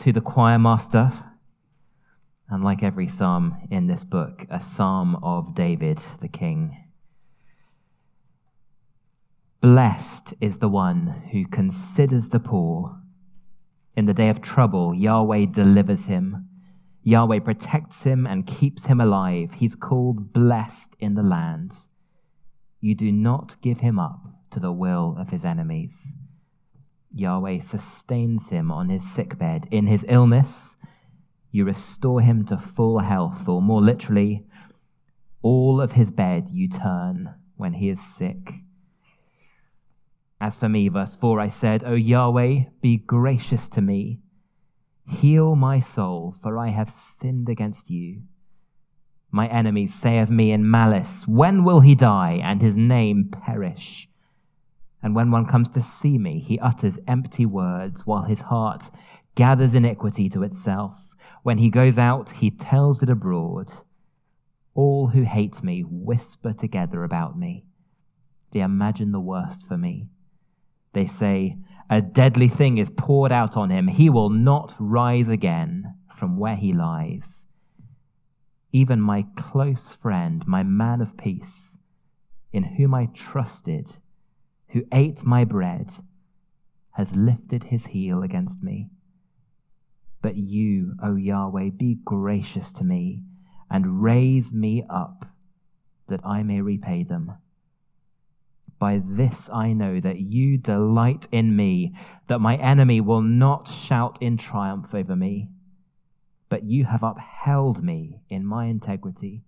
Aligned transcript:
to 0.00 0.12
the 0.12 0.20
choir 0.22 0.58
master, 0.58 1.12
and 2.48 2.64
like 2.64 2.82
every 2.82 3.06
psalm 3.06 3.68
in 3.70 3.86
this 3.86 4.02
book, 4.02 4.46
a 4.48 4.58
psalm 4.58 5.14
of 5.22 5.54
David 5.54 5.98
the 6.22 6.28
king. 6.28 6.74
Blessed 9.60 10.32
is 10.40 10.56
the 10.56 10.70
one 10.70 11.24
who 11.32 11.44
considers 11.44 12.30
the 12.30 12.40
poor. 12.40 12.98
In 13.94 14.06
the 14.06 14.14
day 14.14 14.30
of 14.30 14.40
trouble, 14.40 14.94
Yahweh 14.94 15.44
delivers 15.44 16.06
him. 16.06 16.48
Yahweh 17.02 17.40
protects 17.40 18.04
him 18.04 18.26
and 18.26 18.46
keeps 18.46 18.86
him 18.86 19.02
alive. 19.02 19.52
He's 19.58 19.74
called 19.74 20.32
blessed 20.32 20.96
in 20.98 21.14
the 21.14 21.22
land. 21.22 21.74
You 22.80 22.94
do 22.94 23.12
not 23.12 23.60
give 23.60 23.80
him 23.80 23.98
up 23.98 24.22
to 24.52 24.60
the 24.60 24.72
will 24.72 25.14
of 25.18 25.28
his 25.28 25.44
enemies. 25.44 26.16
Yahweh 27.12 27.60
sustains 27.60 28.50
him 28.50 28.70
on 28.70 28.88
his 28.88 29.08
sickbed. 29.10 29.66
In 29.70 29.86
his 29.86 30.04
illness, 30.08 30.76
you 31.50 31.64
restore 31.64 32.20
him 32.20 32.44
to 32.46 32.56
full 32.56 33.00
health, 33.00 33.48
or 33.48 33.60
more 33.60 33.80
literally, 33.80 34.46
all 35.42 35.80
of 35.80 35.92
his 35.92 36.10
bed 36.10 36.48
you 36.52 36.68
turn 36.68 37.34
when 37.56 37.74
he 37.74 37.88
is 37.88 38.00
sick. 38.00 38.52
As 40.40 40.56
for 40.56 40.68
me, 40.68 40.88
verse 40.88 41.14
4, 41.14 41.38
I 41.40 41.48
said, 41.48 41.84
O 41.84 41.94
Yahweh, 41.94 42.64
be 42.80 42.96
gracious 42.96 43.68
to 43.70 43.82
me. 43.82 44.20
Heal 45.06 45.54
my 45.54 45.80
soul, 45.80 46.34
for 46.40 46.56
I 46.56 46.68
have 46.68 46.88
sinned 46.88 47.48
against 47.48 47.90
you. 47.90 48.22
My 49.30 49.48
enemies 49.48 49.94
say 49.94 50.18
of 50.18 50.30
me 50.30 50.50
in 50.50 50.68
malice, 50.68 51.26
When 51.26 51.62
will 51.62 51.80
he 51.80 51.94
die 51.94 52.40
and 52.42 52.62
his 52.62 52.76
name 52.76 53.30
perish? 53.30 54.08
And 55.02 55.14
when 55.14 55.30
one 55.30 55.46
comes 55.46 55.70
to 55.70 55.80
see 55.80 56.18
me, 56.18 56.40
he 56.40 56.58
utters 56.58 56.98
empty 57.08 57.46
words, 57.46 58.06
while 58.06 58.24
his 58.24 58.42
heart 58.42 58.90
gathers 59.34 59.74
iniquity 59.74 60.28
to 60.30 60.42
itself. 60.42 61.14
When 61.42 61.58
he 61.58 61.70
goes 61.70 61.96
out, 61.96 62.30
he 62.30 62.50
tells 62.50 63.02
it 63.02 63.08
abroad. 63.08 63.72
All 64.74 65.08
who 65.08 65.22
hate 65.22 65.62
me 65.62 65.82
whisper 65.86 66.52
together 66.52 67.02
about 67.02 67.38
me. 67.38 67.64
They 68.52 68.60
imagine 68.60 69.12
the 69.12 69.20
worst 69.20 69.62
for 69.62 69.78
me. 69.78 70.08
They 70.92 71.06
say, 71.06 71.56
A 71.88 72.02
deadly 72.02 72.48
thing 72.48 72.78
is 72.78 72.90
poured 72.90 73.32
out 73.32 73.56
on 73.56 73.70
him. 73.70 73.88
He 73.88 74.10
will 74.10 74.30
not 74.30 74.74
rise 74.78 75.28
again 75.28 75.94
from 76.14 76.36
where 76.36 76.56
he 76.56 76.72
lies. 76.72 77.46
Even 78.72 79.00
my 79.00 79.26
close 79.36 79.94
friend, 79.94 80.46
my 80.46 80.62
man 80.62 81.00
of 81.00 81.16
peace, 81.16 81.78
in 82.52 82.76
whom 82.76 82.94
I 82.94 83.06
trusted, 83.06 83.98
who 84.72 84.84
ate 84.92 85.24
my 85.24 85.44
bread, 85.44 85.90
has 86.92 87.14
lifted 87.14 87.64
his 87.64 87.86
heel 87.86 88.22
against 88.22 88.62
me. 88.62 88.88
But 90.22 90.36
you, 90.36 90.94
O 91.02 91.16
Yahweh, 91.16 91.70
be 91.76 91.98
gracious 92.04 92.72
to 92.72 92.84
me 92.84 93.22
and 93.70 94.02
raise 94.02 94.52
me 94.52 94.84
up 94.90 95.26
that 96.08 96.20
I 96.24 96.42
may 96.42 96.60
repay 96.60 97.04
them. 97.04 97.32
By 98.78 99.00
this 99.04 99.48
I 99.52 99.72
know 99.72 100.00
that 100.00 100.20
you 100.20 100.58
delight 100.58 101.28
in 101.30 101.54
me, 101.54 101.94
that 102.28 102.40
my 102.40 102.56
enemy 102.56 103.00
will 103.00 103.22
not 103.22 103.68
shout 103.68 104.18
in 104.20 104.36
triumph 104.36 104.94
over 104.94 105.14
me. 105.14 105.48
But 106.48 106.64
you 106.64 106.86
have 106.86 107.02
upheld 107.02 107.84
me 107.84 108.22
in 108.28 108.44
my 108.44 108.66
integrity 108.66 109.44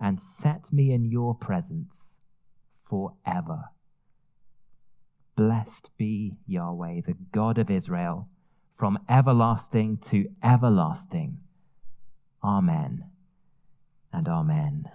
and 0.00 0.20
set 0.20 0.72
me 0.72 0.92
in 0.92 1.04
your 1.04 1.34
presence 1.34 2.18
forever. 2.82 3.70
Blessed 5.38 5.92
be 5.96 6.34
Yahweh, 6.48 7.02
the 7.06 7.14
God 7.30 7.58
of 7.58 7.70
Israel, 7.70 8.28
from 8.72 8.98
everlasting 9.08 9.98
to 9.98 10.26
everlasting. 10.42 11.38
Amen 12.42 13.04
and 14.12 14.26
Amen. 14.26 14.90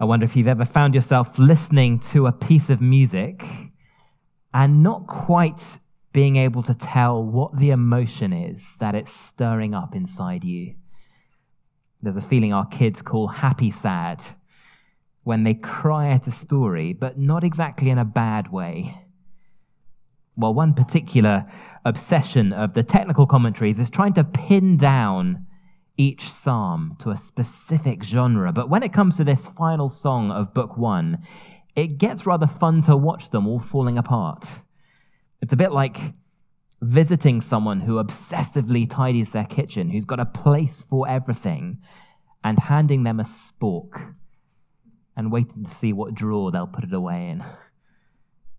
I 0.00 0.06
wonder 0.06 0.24
if 0.24 0.34
you've 0.34 0.48
ever 0.48 0.64
found 0.64 0.92
yourself 0.92 1.38
listening 1.38 2.00
to 2.10 2.26
a 2.26 2.32
piece 2.32 2.68
of 2.68 2.80
music 2.80 3.44
and 4.52 4.82
not 4.82 5.06
quite 5.06 5.78
being 6.12 6.34
able 6.34 6.64
to 6.64 6.74
tell 6.74 7.22
what 7.22 7.60
the 7.60 7.70
emotion 7.70 8.32
is 8.32 8.74
that 8.80 8.96
it's 8.96 9.12
stirring 9.12 9.72
up 9.72 9.94
inside 9.94 10.42
you. 10.42 10.74
There's 12.02 12.16
a 12.16 12.20
feeling 12.20 12.52
our 12.52 12.66
kids 12.66 13.02
call 13.02 13.28
happy 13.28 13.70
sad 13.70 14.20
when 15.22 15.44
they 15.44 15.54
cry 15.54 16.08
at 16.08 16.26
a 16.26 16.30
story, 16.30 16.92
but 16.92 17.18
not 17.18 17.44
exactly 17.44 17.90
in 17.90 17.98
a 17.98 18.04
bad 18.04 18.50
way. 18.50 19.04
Well, 20.36 20.54
one 20.54 20.74
particular 20.74 21.46
obsession 21.84 22.52
of 22.52 22.74
the 22.74 22.82
technical 22.82 23.26
commentaries 23.26 23.78
is 23.78 23.90
trying 23.90 24.14
to 24.14 24.24
pin 24.24 24.76
down 24.76 25.46
each 25.96 26.30
psalm 26.30 26.96
to 27.00 27.10
a 27.10 27.16
specific 27.16 28.02
genre. 28.02 28.52
But 28.52 28.70
when 28.70 28.82
it 28.82 28.92
comes 28.92 29.18
to 29.18 29.24
this 29.24 29.44
final 29.44 29.90
song 29.90 30.30
of 30.30 30.54
book 30.54 30.78
one, 30.78 31.18
it 31.76 31.98
gets 31.98 32.24
rather 32.24 32.46
fun 32.46 32.80
to 32.82 32.96
watch 32.96 33.30
them 33.30 33.46
all 33.46 33.58
falling 33.58 33.98
apart. 33.98 34.46
It's 35.42 35.52
a 35.52 35.56
bit 35.56 35.72
like 35.72 35.98
visiting 36.80 37.42
someone 37.42 37.82
who 37.82 38.02
obsessively 38.02 38.88
tidies 38.88 39.32
their 39.32 39.44
kitchen, 39.44 39.90
who's 39.90 40.06
got 40.06 40.20
a 40.20 40.24
place 40.24 40.82
for 40.88 41.06
everything, 41.06 41.78
and 42.42 42.58
handing 42.58 43.02
them 43.02 43.20
a 43.20 43.24
spork 43.24 44.14
and 45.16 45.32
waiting 45.32 45.64
to 45.64 45.70
see 45.70 45.92
what 45.92 46.14
drawer 46.14 46.50
they'll 46.50 46.66
put 46.66 46.84
it 46.84 46.92
away 46.92 47.28
in. 47.28 47.44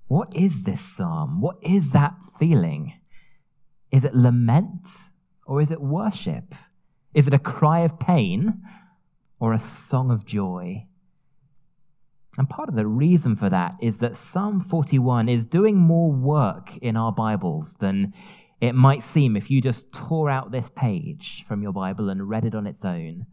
What 0.08 0.36
is 0.36 0.64
this 0.64 0.82
psalm? 0.82 1.42
What 1.42 1.58
is 1.62 1.92
that 1.92 2.16
feeling? 2.38 2.94
Is 3.92 4.04
it 4.04 4.14
lament 4.14 4.88
or 5.46 5.62
is 5.62 5.72
it 5.72 5.82
worship? 5.82 6.54
Is 7.14 7.28
it 7.28 7.34
a 7.34 7.40
cry 7.40 7.80
of 7.80 8.00
pain 8.00 8.62
or 9.40 9.54
a 9.54 9.60
song 9.60 10.12
of 10.12 10.26
joy? 10.26 10.88
And 12.38 12.50
part 12.50 12.70
of 12.70 12.76
the 12.76 12.88
reason 12.88 13.36
for 13.36 13.50
that 13.50 13.76
is 13.82 14.00
that 14.00 14.16
Psalm 14.16 14.62
41 14.62 15.28
is 15.28 15.46
doing 15.46 15.76
more 15.76 16.12
work 16.12 16.78
in 16.78 16.96
our 16.96 17.12
Bibles 17.12 17.76
than 17.80 18.14
it 18.62 18.74
might 18.74 19.04
seem 19.04 19.36
if 19.36 19.52
you 19.52 19.60
just 19.60 19.92
tore 19.92 20.30
out 20.30 20.52
this 20.52 20.70
page 20.74 21.44
from 21.48 21.62
your 21.62 21.74
Bible 21.74 22.10
and 22.10 22.30
read 22.30 22.46
it 22.46 22.56
on 22.56 22.68
its 22.68 22.86
own. 22.86 23.26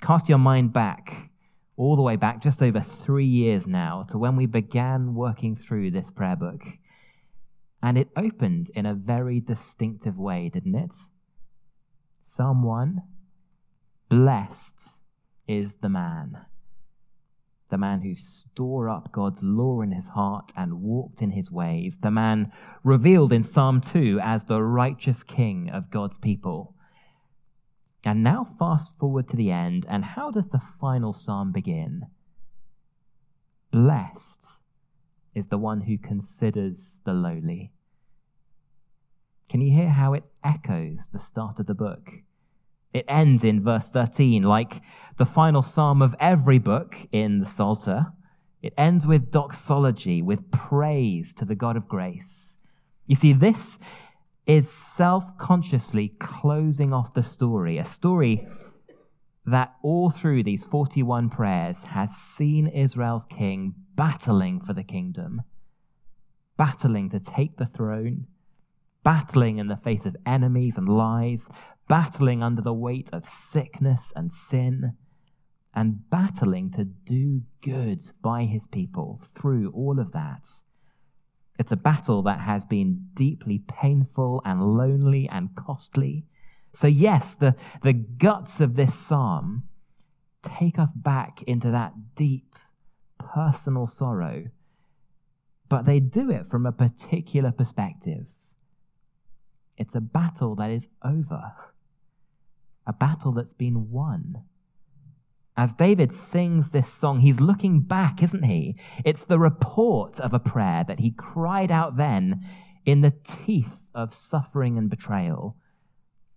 Cast 0.00 0.28
your 0.28 0.38
mind 0.38 0.72
back, 0.72 1.30
all 1.76 1.96
the 1.96 2.02
way 2.02 2.16
back, 2.16 2.42
just 2.42 2.62
over 2.62 2.80
three 2.80 3.26
years 3.26 3.66
now, 3.66 4.04
to 4.08 4.18
when 4.18 4.36
we 4.36 4.46
began 4.46 5.14
working 5.14 5.56
through 5.56 5.90
this 5.90 6.10
prayer 6.10 6.36
book. 6.36 6.62
And 7.82 7.98
it 7.98 8.10
opened 8.16 8.70
in 8.74 8.86
a 8.86 8.94
very 8.94 9.40
distinctive 9.40 10.18
way, 10.18 10.48
didn't 10.48 10.74
it? 10.74 10.92
1 12.36 13.02
Blessed 14.08 14.82
is 15.48 15.76
the 15.76 15.88
man, 15.88 16.46
the 17.70 17.78
man 17.78 18.02
who 18.02 18.14
store 18.14 18.88
up 18.88 19.10
God's 19.10 19.42
law 19.42 19.80
in 19.80 19.92
his 19.92 20.08
heart 20.08 20.52
and 20.54 20.82
walked 20.82 21.22
in 21.22 21.30
his 21.30 21.50
ways, 21.50 21.98
the 22.02 22.10
man 22.10 22.52
revealed 22.84 23.32
in 23.32 23.42
Psalm 23.42 23.80
2 23.80 24.20
as 24.22 24.44
the 24.44 24.62
righteous 24.62 25.22
king 25.22 25.70
of 25.70 25.90
God's 25.90 26.18
people. 26.18 26.74
And 28.04 28.22
now, 28.22 28.44
fast 28.44 28.98
forward 28.98 29.28
to 29.28 29.36
the 29.36 29.52
end, 29.52 29.86
and 29.88 30.04
how 30.04 30.30
does 30.30 30.48
the 30.48 30.60
final 30.80 31.12
psalm 31.12 31.52
begin? 31.52 32.06
Blessed 33.70 34.46
is 35.34 35.46
the 35.46 35.58
one 35.58 35.82
who 35.82 35.96
considers 35.96 37.00
the 37.04 37.14
lowly. 37.14 37.72
Can 39.48 39.60
you 39.60 39.72
hear 39.72 39.90
how 39.90 40.14
it 40.14 40.24
echoes 40.42 41.08
the 41.12 41.18
start 41.18 41.60
of 41.60 41.66
the 41.66 41.74
book? 41.74 42.10
It 42.92 43.04
ends 43.08 43.44
in 43.44 43.62
verse 43.62 43.88
13, 43.88 44.42
like 44.42 44.82
the 45.16 45.24
final 45.24 45.62
psalm 45.62 46.02
of 46.02 46.14
every 46.20 46.58
book 46.58 46.96
in 47.12 47.38
the 47.38 47.46
Psalter. 47.46 48.12
It 48.60 48.74
ends 48.76 49.06
with 49.06 49.30
doxology, 49.30 50.20
with 50.20 50.50
praise 50.50 51.32
to 51.34 51.44
the 51.44 51.54
God 51.54 51.76
of 51.76 51.88
grace. 51.88 52.58
You 53.06 53.16
see, 53.16 53.32
this 53.32 53.78
is 54.46 54.70
self 54.70 55.36
consciously 55.38 56.14
closing 56.18 56.92
off 56.92 57.14
the 57.14 57.22
story, 57.22 57.78
a 57.78 57.84
story 57.84 58.46
that 59.44 59.74
all 59.82 60.10
through 60.10 60.42
these 60.42 60.64
41 60.64 61.28
prayers 61.28 61.84
has 61.84 62.14
seen 62.14 62.66
Israel's 62.66 63.24
king 63.24 63.74
battling 63.94 64.60
for 64.60 64.72
the 64.72 64.84
kingdom, 64.84 65.42
battling 66.56 67.10
to 67.10 67.20
take 67.20 67.56
the 67.56 67.66
throne, 67.66 68.26
battling 69.02 69.58
in 69.58 69.68
the 69.68 69.76
face 69.76 70.06
of 70.06 70.16
enemies 70.24 70.76
and 70.76 70.88
lies, 70.88 71.48
battling 71.88 72.42
under 72.42 72.62
the 72.62 72.72
weight 72.72 73.10
of 73.12 73.24
sickness 73.24 74.12
and 74.14 74.32
sin, 74.32 74.94
and 75.74 76.08
battling 76.10 76.70
to 76.70 76.84
do 76.84 77.42
good 77.62 78.02
by 78.22 78.44
his 78.44 78.66
people 78.66 79.20
through 79.34 79.70
all 79.72 79.98
of 79.98 80.12
that. 80.12 80.46
It's 81.58 81.72
a 81.72 81.76
battle 81.76 82.22
that 82.22 82.40
has 82.40 82.64
been 82.64 83.08
deeply 83.14 83.58
painful 83.58 84.42
and 84.44 84.76
lonely 84.76 85.28
and 85.28 85.54
costly. 85.54 86.24
So, 86.74 86.86
yes, 86.86 87.34
the, 87.34 87.54
the 87.82 87.92
guts 87.92 88.60
of 88.60 88.76
this 88.76 88.94
psalm 88.94 89.64
take 90.42 90.78
us 90.78 90.92
back 90.92 91.42
into 91.44 91.70
that 91.70 92.14
deep 92.14 92.56
personal 93.18 93.86
sorrow, 93.86 94.46
but 95.68 95.84
they 95.84 96.00
do 96.00 96.30
it 96.30 96.46
from 96.46 96.66
a 96.66 96.72
particular 96.72 97.52
perspective 97.52 98.26
It's 99.76 99.94
a 99.94 100.00
battle 100.00 100.54
that 100.56 100.70
is 100.70 100.88
over, 101.04 101.54
a 102.86 102.92
battle 102.92 103.32
that's 103.32 103.54
been 103.54 103.90
won. 103.90 104.44
As 105.56 105.74
David 105.74 106.12
sings 106.12 106.70
this 106.70 106.90
song, 106.90 107.20
he's 107.20 107.40
looking 107.40 107.80
back, 107.80 108.22
isn't 108.22 108.44
he? 108.44 108.74
It's 109.04 109.24
the 109.24 109.38
report 109.38 110.18
of 110.18 110.32
a 110.32 110.38
prayer 110.38 110.82
that 110.88 111.00
he 111.00 111.10
cried 111.10 111.70
out 111.70 111.96
then 111.96 112.40
in 112.86 113.02
the 113.02 113.14
teeth 113.24 113.90
of 113.94 114.14
suffering 114.14 114.78
and 114.78 114.88
betrayal. 114.88 115.56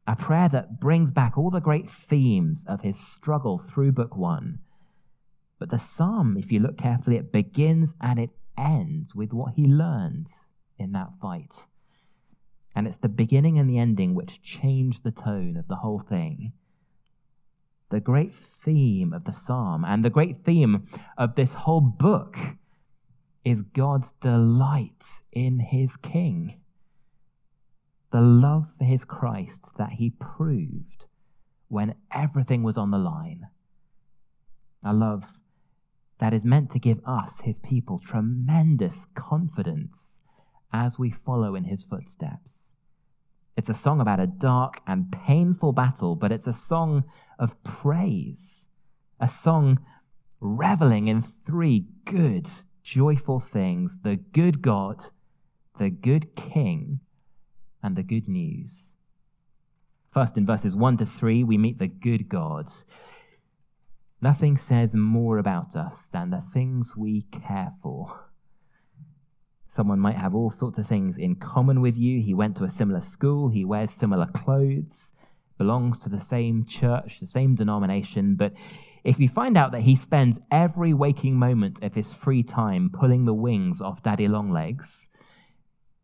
A 0.05 0.17
prayer 0.17 0.49
that 0.49 0.81
brings 0.81 1.11
back 1.11 1.37
all 1.37 1.49
the 1.49 1.61
great 1.61 1.89
themes 1.89 2.65
of 2.67 2.81
his 2.81 2.99
struggle 2.99 3.57
through 3.57 3.93
book 3.93 4.17
one. 4.17 4.59
But 5.59 5.69
the 5.69 5.79
psalm, 5.79 6.35
if 6.37 6.51
you 6.51 6.59
look 6.59 6.77
carefully, 6.77 7.15
it 7.15 7.31
begins 7.31 7.95
and 8.01 8.19
it 8.19 8.31
ends 8.57 9.15
with 9.15 9.31
what 9.31 9.53
he 9.53 9.65
learned 9.65 10.27
in 10.77 10.91
that 10.91 11.13
fight. 11.19 11.65
And 12.75 12.85
it's 12.85 12.97
the 12.97 13.07
beginning 13.07 13.57
and 13.57 13.69
the 13.69 13.79
ending 13.79 14.13
which 14.13 14.43
change 14.43 15.01
the 15.01 15.11
tone 15.11 15.55
of 15.55 15.69
the 15.69 15.77
whole 15.77 15.99
thing 15.99 16.51
the 17.89 17.99
great 17.99 18.35
theme 18.35 19.13
of 19.13 19.25
the 19.25 19.31
psalm 19.31 19.85
and 19.85 20.03
the 20.03 20.09
great 20.09 20.37
theme 20.37 20.87
of 21.17 21.35
this 21.35 21.53
whole 21.53 21.81
book 21.81 22.37
is 23.43 23.61
God's 23.61 24.13
delight 24.13 25.03
in 25.31 25.59
his 25.59 25.95
king. 25.97 26.59
The 28.11 28.21
love 28.21 28.67
for 28.77 28.85
his 28.85 29.05
Christ 29.05 29.69
that 29.77 29.93
he 29.93 30.09
proved 30.09 31.05
when 31.67 31.95
everything 32.11 32.63
was 32.63 32.77
on 32.77 32.91
the 32.91 32.97
line. 32.97 33.47
A 34.83 34.93
love 34.93 35.39
that 36.19 36.33
is 36.33 36.45
meant 36.45 36.71
to 36.71 36.79
give 36.79 36.99
us, 37.05 37.41
his 37.43 37.59
people, 37.59 37.99
tremendous 37.99 39.05
confidence 39.15 40.21
as 40.71 40.97
we 40.97 41.11
follow 41.11 41.55
in 41.55 41.65
his 41.65 41.83
footsteps. 41.83 42.64
It's 43.57 43.69
a 43.69 43.73
song 43.73 44.01
about 44.01 44.19
a 44.19 44.27
dark 44.27 44.81
and 44.85 45.11
painful 45.11 45.71
battle, 45.71 46.15
but 46.15 46.31
it's 46.31 46.47
a 46.47 46.53
song 46.53 47.05
of 47.39 47.61
praise, 47.63 48.67
a 49.19 49.29
song 49.29 49.79
reveling 50.41 51.07
in 51.07 51.21
three 51.21 51.85
good, 52.03 52.49
joyful 52.83 53.39
things 53.39 53.99
the 54.03 54.17
good 54.17 54.61
God, 54.61 55.05
the 55.79 55.89
good 55.89 56.35
King, 56.35 56.99
and 57.81 57.95
the 57.95 58.03
good 58.03 58.27
news. 58.27 58.93
First, 60.11 60.37
in 60.37 60.45
verses 60.45 60.75
1 60.75 60.97
to 60.97 61.05
3, 61.05 61.43
we 61.43 61.57
meet 61.57 61.77
the 61.77 61.87
good 61.87 62.27
God. 62.29 62.69
Nothing 64.21 64.57
says 64.57 64.95
more 64.95 65.37
about 65.37 65.75
us 65.75 66.07
than 66.07 66.29
the 66.29 66.41
things 66.41 66.95
we 66.95 67.23
care 67.31 67.73
for. 67.81 68.24
Someone 69.75 69.99
might 69.99 70.15
have 70.15 70.33
all 70.33 70.49
sorts 70.49 70.77
of 70.77 70.87
things 70.87 71.17
in 71.17 71.35
common 71.35 71.81
with 71.81 71.97
you. 71.97 72.21
He 72.21 72.33
went 72.33 72.55
to 72.55 72.63
a 72.63 72.69
similar 72.69 73.01
school, 73.01 73.49
he 73.49 73.65
wears 73.65 73.91
similar 73.91 74.25
clothes, 74.25 75.11
belongs 75.57 75.99
to 75.99 76.07
the 76.07 76.21
same 76.21 76.63
church, 76.63 77.19
the 77.19 77.27
same 77.27 77.55
denomination. 77.55 78.35
But 78.35 78.53
if 79.03 79.19
you 79.19 79.27
find 79.27 79.57
out 79.57 79.73
that 79.73 79.81
he 79.81 79.97
spends 79.97 80.39
every 80.49 80.93
waking 80.93 81.35
moment 81.35 81.83
of 81.83 81.95
his 81.95 82.13
free 82.13 82.41
time 82.41 82.89
pulling 82.89 83.25
the 83.25 83.33
wings 83.33 83.81
off 83.81 84.01
Daddy 84.01 84.29
Longlegs, 84.29 85.09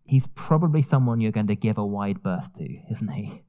he's 0.04 0.28
probably 0.28 0.82
someone 0.82 1.22
you're 1.22 1.32
going 1.32 1.48
to 1.48 1.56
give 1.56 1.78
a 1.78 1.86
wide 1.86 2.22
berth 2.22 2.54
to, 2.58 2.78
isn't 2.92 3.14
he? 3.14 3.42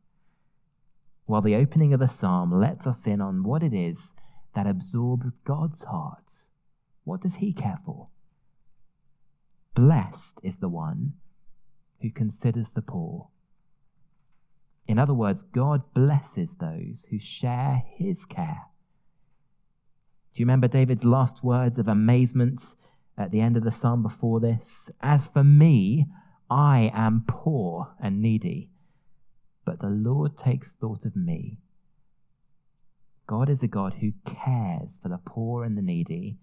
While 1.27 1.43
the 1.43 1.57
opening 1.57 1.93
of 1.93 1.99
the 1.99 2.07
psalm 2.07 2.53
lets 2.53 2.87
us 2.87 3.09
in 3.09 3.21
on 3.21 3.43
what 3.43 3.65
it 3.65 3.75
is 3.75 4.13
that 4.55 4.69
absorbs 4.69 5.33
God's 5.45 5.83
heart. 5.83 6.31
What 7.03 7.23
does 7.23 7.37
he 7.37 7.53
care 7.53 7.81
for? 7.85 8.07
Blessed 9.75 10.41
is 10.43 10.59
the 10.59 10.69
one 10.69 11.15
who 12.01 12.11
considers 12.11 12.71
the 12.71 12.83
poor. 12.83 13.29
In 14.87 14.99
other 14.99 15.15
words, 15.15 15.43
God 15.43 15.95
blesses 15.95 16.57
those 16.57 17.07
who 17.11 17.19
share 17.19 17.85
his 17.97 18.25
care. 18.27 18.67
Do 20.35 20.41
you 20.41 20.47
remember 20.47 20.69
David's 20.69 21.05
last 21.05 21.45
words 21.45 21.79
of 21.79 21.89
amazement 21.89 22.63
at 23.17 23.31
the 23.31 23.41
end 23.41 23.57
of 23.57 23.65
the 23.65 23.71
psalm 23.71 24.03
before 24.03 24.41
this? 24.41 24.91
As 25.01 25.29
for 25.29 25.45
me, 25.45 26.07
I 26.51 26.91
am 26.93 27.25
poor 27.27 27.95
and 28.01 28.21
needy, 28.21 28.71
but 29.65 29.81
the 29.81 29.89
Lord 29.89 30.37
takes 30.37 30.73
thought 30.73 31.05
of 31.05 31.17
me. 31.17 31.59
God 33.27 33.49
is 33.49 33.63
a 33.63 33.69
God 33.69 33.95
who 34.01 34.13
cares 34.27 34.99
for 35.03 35.09
the 35.09 35.21
poor 35.25 35.65
and 35.65 35.79
the 35.79 35.83
needy 35.83 36.39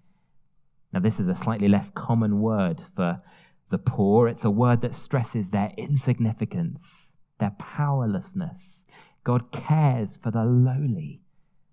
now, 0.91 0.99
this 0.99 1.19
is 1.19 1.27
a 1.27 1.35
slightly 1.35 1.67
less 1.67 1.91
common 1.91 2.41
word 2.41 2.83
for 2.95 3.21
the 3.69 3.77
poor. 3.77 4.27
It's 4.27 4.45
a 4.45 4.49
word 4.49 4.81
that 4.81 4.95
stresses 4.95 5.51
their 5.51 5.71
insignificance, 5.77 7.15
their 7.37 7.51
powerlessness. 7.59 8.85
God 9.23 9.51
cares 9.51 10.17
for 10.17 10.31
the 10.31 10.43
lowly 10.43 11.21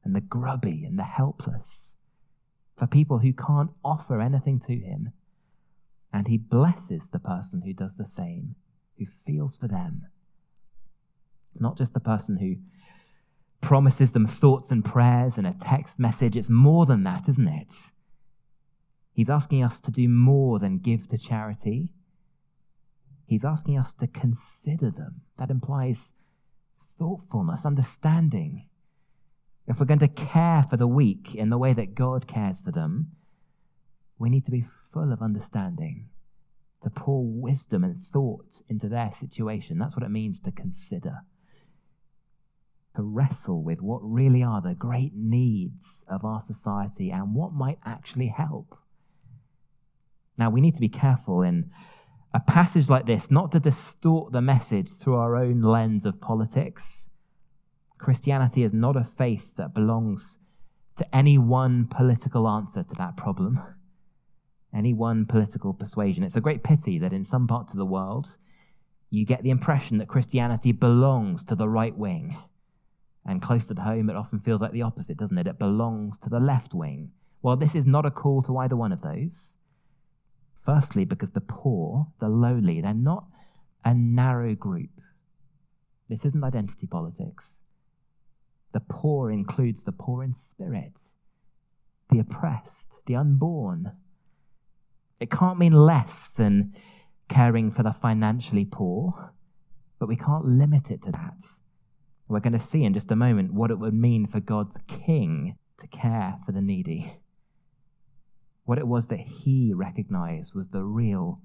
and 0.04 0.14
the 0.14 0.20
grubby 0.20 0.84
and 0.84 0.98
the 0.98 1.04
helpless, 1.04 1.96
for 2.76 2.86
people 2.86 3.20
who 3.20 3.32
can't 3.32 3.70
offer 3.82 4.20
anything 4.20 4.60
to 4.60 4.76
Him. 4.76 5.12
And 6.12 6.28
He 6.28 6.36
blesses 6.36 7.08
the 7.08 7.18
person 7.18 7.62
who 7.62 7.72
does 7.72 7.96
the 7.96 8.06
same, 8.06 8.54
who 8.98 9.06
feels 9.06 9.56
for 9.56 9.66
them. 9.66 10.08
Not 11.58 11.78
just 11.78 11.94
the 11.94 12.00
person 12.00 12.36
who 12.36 12.56
promises 13.62 14.12
them 14.12 14.26
thoughts 14.26 14.70
and 14.70 14.84
prayers 14.84 15.38
and 15.38 15.46
a 15.46 15.54
text 15.54 15.98
message. 15.98 16.36
It's 16.36 16.50
more 16.50 16.84
than 16.84 17.02
that, 17.04 17.28
isn't 17.30 17.48
it? 17.48 17.72
He's 19.16 19.30
asking 19.30 19.64
us 19.64 19.80
to 19.80 19.90
do 19.90 20.10
more 20.10 20.58
than 20.58 20.76
give 20.76 21.08
to 21.08 21.16
charity. 21.16 21.94
He's 23.26 23.46
asking 23.46 23.78
us 23.78 23.94
to 23.94 24.06
consider 24.06 24.90
them. 24.90 25.22
That 25.38 25.50
implies 25.50 26.12
thoughtfulness, 26.98 27.64
understanding. 27.64 28.68
If 29.66 29.80
we're 29.80 29.86
going 29.86 30.00
to 30.00 30.08
care 30.08 30.66
for 30.68 30.76
the 30.76 30.86
weak 30.86 31.34
in 31.34 31.48
the 31.48 31.56
way 31.56 31.72
that 31.72 31.94
God 31.94 32.26
cares 32.26 32.60
for 32.60 32.70
them, 32.70 33.12
we 34.18 34.28
need 34.28 34.44
to 34.44 34.50
be 34.50 34.66
full 34.92 35.10
of 35.10 35.22
understanding, 35.22 36.10
to 36.82 36.90
pour 36.90 37.24
wisdom 37.24 37.84
and 37.84 37.96
thought 37.96 38.60
into 38.68 38.86
their 38.86 39.12
situation. 39.12 39.78
That's 39.78 39.96
what 39.96 40.04
it 40.04 40.10
means 40.10 40.38
to 40.40 40.52
consider, 40.52 41.20
to 42.94 43.02
wrestle 43.02 43.62
with 43.62 43.80
what 43.80 44.00
really 44.02 44.42
are 44.42 44.60
the 44.60 44.74
great 44.74 45.14
needs 45.14 46.04
of 46.06 46.22
our 46.22 46.42
society 46.42 47.10
and 47.10 47.34
what 47.34 47.54
might 47.54 47.78
actually 47.82 48.28
help. 48.28 48.78
Now, 50.38 50.50
we 50.50 50.61
need 50.61 50.75
to 50.75 50.81
be 50.81 50.88
careful 50.88 51.43
in 51.43 51.71
a 52.35 52.41
passage 52.41 52.88
like 52.88 53.06
this 53.06 53.31
not 53.31 53.50
to 53.53 53.61
distort 53.61 54.33
the 54.33 54.43
message 54.43 54.91
through 54.91 55.17
our 55.17 55.37
own 55.37 55.62
lens 55.62 56.05
of 56.05 56.21
politics. 56.21 57.09
Christianity 57.99 58.62
is 58.62 58.75
not 58.75 58.97
a 58.97 59.05
faith 59.05 59.57
that 59.57 59.73
belongs 59.73 60.38
to 60.97 61.16
any 61.16 61.38
one 61.38 61.87
political 61.87 62.49
answer 62.49 62.83
to 62.83 62.95
that 62.97 63.16
problem, 63.16 63.61
any 64.75 64.93
one 64.93 65.25
political 65.25 65.73
persuasion. 65.73 66.23
It's 66.23 66.37
a 66.37 66.40
great 66.40 66.62
pity 66.62 66.99
that 66.99 67.12
in 67.12 67.25
some 67.25 67.47
parts 67.47 67.73
of 67.73 67.78
the 67.78 67.87
world, 67.87 68.37
you 69.09 69.25
get 69.25 69.43
the 69.43 69.50
impression 69.50 69.99
that 69.99 70.09
Christianity 70.09 70.73
belongs 70.73 71.45
to 71.45 71.55
the 71.55 71.69
right 71.69 71.97
wing. 71.97 72.37
And 73.25 73.43
close 73.43 73.66
to 73.66 73.81
home, 73.81 74.11
it 74.11 74.16
often 74.16 74.40
feels 74.40 74.61
like 74.61 74.73
the 74.73 74.83
opposite, 74.83 75.16
doesn't 75.16 75.38
it? 75.38 75.47
It 75.47 75.59
belongs 75.59 76.19
to 76.19 76.28
the 76.28 76.38
left 76.38 76.75
wing. 76.75 77.12
Well, 77.43 77.57
this 77.57 77.75
is 77.75 77.87
not 77.87 78.07
a 78.07 78.11
call 78.11 78.43
to 78.43 78.57
either 78.59 78.76
one 78.76 78.93
of 78.93 79.02
those. 79.02 79.57
Firstly, 80.66 81.04
because 81.04 81.30
the 81.30 81.40
poor, 81.40 82.08
the 82.18 82.28
lowly, 82.28 82.80
they're 82.80 82.92
not 82.92 83.26
a 83.85 83.94
narrow 83.94 84.56
group. 84.56 84.90
This 86.08 86.25
isn't 86.25 86.42
identity 86.42 86.88
politics. 86.88 87.62
The 88.73 88.80
poor 88.80 89.30
includes 89.30 89.85
the 89.85 89.92
poor 89.92 90.25
in 90.25 90.35
spirit, 90.35 91.00
the 92.11 92.18
oppressed, 92.18 93.00
the 93.06 93.14
unborn. 93.14 93.92
It 95.20 95.30
can't 95.30 95.58
mean 95.58 95.73
less 95.73 96.28
than 96.37 96.75
caring 97.28 97.70
for 97.70 97.85
the 97.85 97.92
financially 97.92 98.64
poor, 98.64 99.32
but 100.00 100.08
we 100.08 100.16
can't 100.16 100.44
limit 100.44 100.90
it 100.90 101.00
to 101.02 101.12
that. 101.12 101.44
We're 102.26 102.40
going 102.40 102.58
to 102.58 102.58
see 102.58 102.82
in 102.82 102.92
just 102.92 103.12
a 103.12 103.16
moment 103.16 103.54
what 103.54 103.70
it 103.70 103.78
would 103.78 103.94
mean 103.94 104.26
for 104.26 104.40
God's 104.40 104.78
king 104.88 105.56
to 105.78 105.87
care 105.87 106.38
for 106.44 106.50
the 106.50 106.61
needy 106.61 107.20
what 108.66 108.78
it 108.78 108.87
was 108.87 109.06
that 109.06 109.20
he 109.20 109.73
recognized 109.73 110.54
was 110.54 110.68
the 110.68 110.82
real 110.82 111.40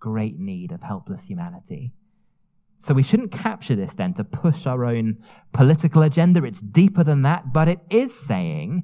great 0.00 0.38
need 0.38 0.72
of 0.72 0.82
helpless 0.82 1.24
humanity. 1.24 1.92
So 2.78 2.92
we 2.92 3.02
shouldn't 3.02 3.32
capture 3.32 3.76
this 3.76 3.94
then 3.94 4.14
to 4.14 4.24
push 4.24 4.66
our 4.66 4.84
own 4.84 5.18
political 5.52 6.02
agenda. 6.02 6.42
It's 6.42 6.60
deeper 6.60 7.04
than 7.04 7.22
that, 7.22 7.52
but 7.52 7.68
it 7.68 7.80
is 7.88 8.18
saying 8.18 8.82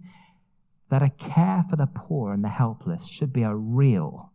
that 0.90 1.02
a 1.02 1.10
care 1.10 1.64
for 1.68 1.76
the 1.76 1.86
poor 1.86 2.32
and 2.32 2.44
the 2.44 2.48
helpless 2.48 3.06
should 3.06 3.32
be 3.32 3.42
a 3.42 3.54
real, 3.54 4.32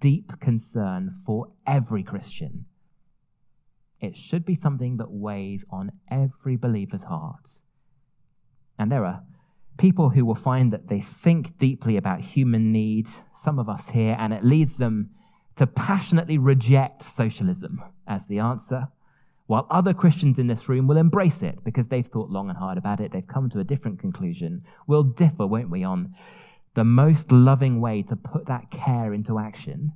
deep 0.00 0.38
concern 0.40 1.10
for 1.10 1.48
every 1.66 2.02
Christian. 2.02 2.66
It 4.00 4.16
should 4.16 4.44
be 4.44 4.54
something 4.54 4.96
that 4.96 5.10
weighs 5.10 5.64
on 5.70 5.92
every 6.10 6.56
believer's 6.56 7.04
heart. 7.04 7.60
And 8.78 8.90
there 8.90 9.04
are 9.04 9.22
people 9.80 10.10
who 10.10 10.26
will 10.26 10.34
find 10.34 10.70
that 10.72 10.88
they 10.88 11.00
think 11.00 11.56
deeply 11.56 11.96
about 11.96 12.20
human 12.20 12.70
need, 12.70 13.08
some 13.34 13.58
of 13.58 13.66
us 13.66 13.88
here, 13.90 14.14
and 14.18 14.34
it 14.34 14.44
leads 14.44 14.76
them 14.76 15.08
to 15.56 15.66
passionately 15.66 16.36
reject 16.36 17.02
socialism 17.02 17.82
as 18.06 18.26
the 18.26 18.38
answer, 18.38 18.88
while 19.46 19.66
other 19.70 19.94
Christians 19.94 20.38
in 20.38 20.48
this 20.48 20.68
room 20.68 20.86
will 20.86 20.98
embrace 20.98 21.42
it 21.42 21.64
because 21.64 21.88
they've 21.88 22.06
thought 22.06 22.28
long 22.28 22.50
and 22.50 22.58
hard 22.58 22.76
about 22.76 23.00
it. 23.00 23.10
They've 23.10 23.26
come 23.26 23.48
to 23.48 23.58
a 23.58 23.64
different 23.64 23.98
conclusion. 23.98 24.64
We'll 24.86 25.02
differ, 25.02 25.46
won't 25.46 25.70
we, 25.70 25.82
on 25.82 26.14
the 26.74 26.84
most 26.84 27.32
loving 27.32 27.80
way 27.80 28.02
to 28.02 28.16
put 28.16 28.44
that 28.46 28.70
care 28.70 29.14
into 29.14 29.38
action. 29.38 29.92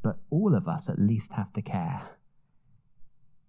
But 0.00 0.18
all 0.30 0.54
of 0.54 0.68
us 0.68 0.88
at 0.88 0.98
least 0.98 1.32
have 1.32 1.52
to 1.54 1.60
care 1.60 2.10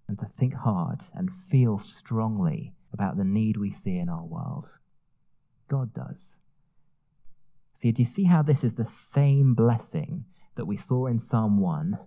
and 0.08 0.18
to 0.18 0.26
think 0.26 0.56
hard 0.56 1.02
and 1.14 1.32
feel 1.32 1.78
strongly 1.78 2.74
about 2.92 3.18
the 3.18 3.24
need 3.24 3.58
we 3.58 3.72
see 3.72 4.00
in 4.00 4.10
our 4.10 4.26
world. 4.26 4.68
God 5.72 5.94
does. 5.94 6.38
See, 7.74 7.94
do 7.94 8.02
you 8.02 8.08
see 8.08 8.26
how 8.26 8.42
this 8.42 8.62
is 8.62 8.76
the 8.76 8.86
same 8.86 9.56
blessing 9.56 10.26
that 10.56 10.66
we 10.66 10.76
saw 10.76 11.08
in 11.08 11.18
Psalm 11.18 11.62
1, 11.62 11.98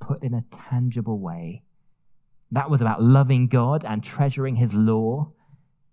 put 0.00 0.20
in 0.24 0.34
a 0.34 0.42
tangible 0.50 1.20
way? 1.20 1.62
That 2.50 2.68
was 2.68 2.80
about 2.80 3.00
loving 3.00 3.46
God 3.46 3.84
and 3.84 4.02
treasuring 4.02 4.56
his 4.56 4.74
law. 4.74 5.30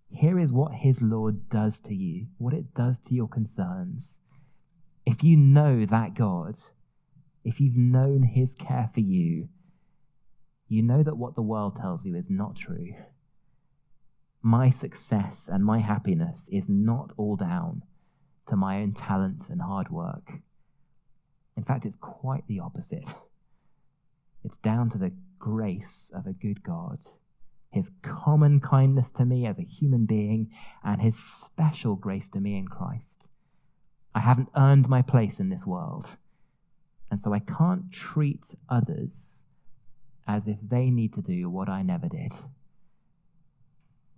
Here 0.09 0.39
is 0.39 0.51
what 0.51 0.73
his 0.73 0.99
law 0.99 1.29
does 1.29 1.79
to 1.81 1.93
you, 1.93 2.25
what 2.39 2.55
it 2.55 2.73
does 2.73 2.97
to 3.01 3.13
your 3.13 3.27
concerns. 3.27 4.19
If 5.05 5.23
you 5.23 5.37
know 5.37 5.85
that 5.85 6.15
God, 6.15 6.57
if 7.43 7.61
you've 7.61 7.77
known 7.77 8.23
his 8.23 8.55
care 8.55 8.89
for 8.91 9.01
you, 9.01 9.47
you 10.67 10.81
know 10.81 11.03
that 11.03 11.17
what 11.17 11.35
the 11.35 11.43
world 11.43 11.75
tells 11.75 12.03
you 12.03 12.15
is 12.15 12.31
not 12.31 12.55
true. 12.55 12.95
My 14.41 14.69
success 14.69 15.49
and 15.51 15.65
my 15.65 15.79
happiness 15.79 16.47
is 16.51 16.69
not 16.69 17.11
all 17.17 17.35
down 17.35 17.83
to 18.47 18.55
my 18.55 18.81
own 18.81 18.93
talent 18.93 19.49
and 19.49 19.61
hard 19.61 19.89
work. 19.89 20.31
In 21.57 21.63
fact, 21.63 21.85
it's 21.85 21.97
quite 21.97 22.47
the 22.47 22.59
opposite. 22.59 23.15
It's 24.43 24.57
down 24.57 24.89
to 24.91 24.97
the 24.97 25.11
grace 25.37 26.09
of 26.15 26.25
a 26.25 26.33
good 26.33 26.63
God, 26.63 26.99
his 27.69 27.91
common 28.01 28.61
kindness 28.61 29.11
to 29.11 29.25
me 29.25 29.45
as 29.45 29.59
a 29.59 29.63
human 29.63 30.05
being, 30.05 30.49
and 30.83 31.01
his 31.01 31.19
special 31.19 31.95
grace 31.95 32.29
to 32.29 32.39
me 32.39 32.57
in 32.57 32.67
Christ. 32.69 33.27
I 34.15 34.21
haven't 34.21 34.49
earned 34.55 34.87
my 34.87 35.01
place 35.01 35.39
in 35.39 35.49
this 35.49 35.65
world, 35.65 36.17
and 37.11 37.21
so 37.21 37.33
I 37.33 37.39
can't 37.39 37.91
treat 37.91 38.55
others 38.69 39.45
as 40.25 40.47
if 40.47 40.57
they 40.61 40.89
need 40.89 41.13
to 41.13 41.21
do 41.21 41.49
what 41.49 41.67
I 41.67 41.81
never 41.81 42.07
did. 42.07 42.31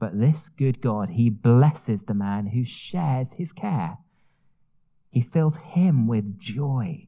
But 0.01 0.19
this 0.19 0.49
good 0.49 0.81
God, 0.81 1.11
he 1.11 1.29
blesses 1.29 2.05
the 2.05 2.15
man 2.15 2.47
who 2.47 2.65
shares 2.65 3.33
his 3.33 3.51
care. 3.51 3.99
He 5.11 5.21
fills 5.21 5.57
him 5.57 6.07
with 6.07 6.39
joy 6.39 7.07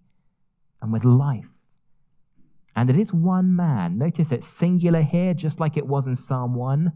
and 0.80 0.94
with 0.94 1.04
life. 1.04 1.50
And 2.76 2.92
it 2.92 2.96
is 2.96 3.12
one 3.12 3.56
man. 3.56 3.98
Notice 3.98 4.32
it's 4.32 4.48
singular 4.48 5.02
here, 5.02 5.34
just 5.34 5.60
like 5.60 5.76
it 5.76 5.88
was 5.88 6.06
in 6.06 6.16
Psalm 6.16 6.54
1, 6.54 6.92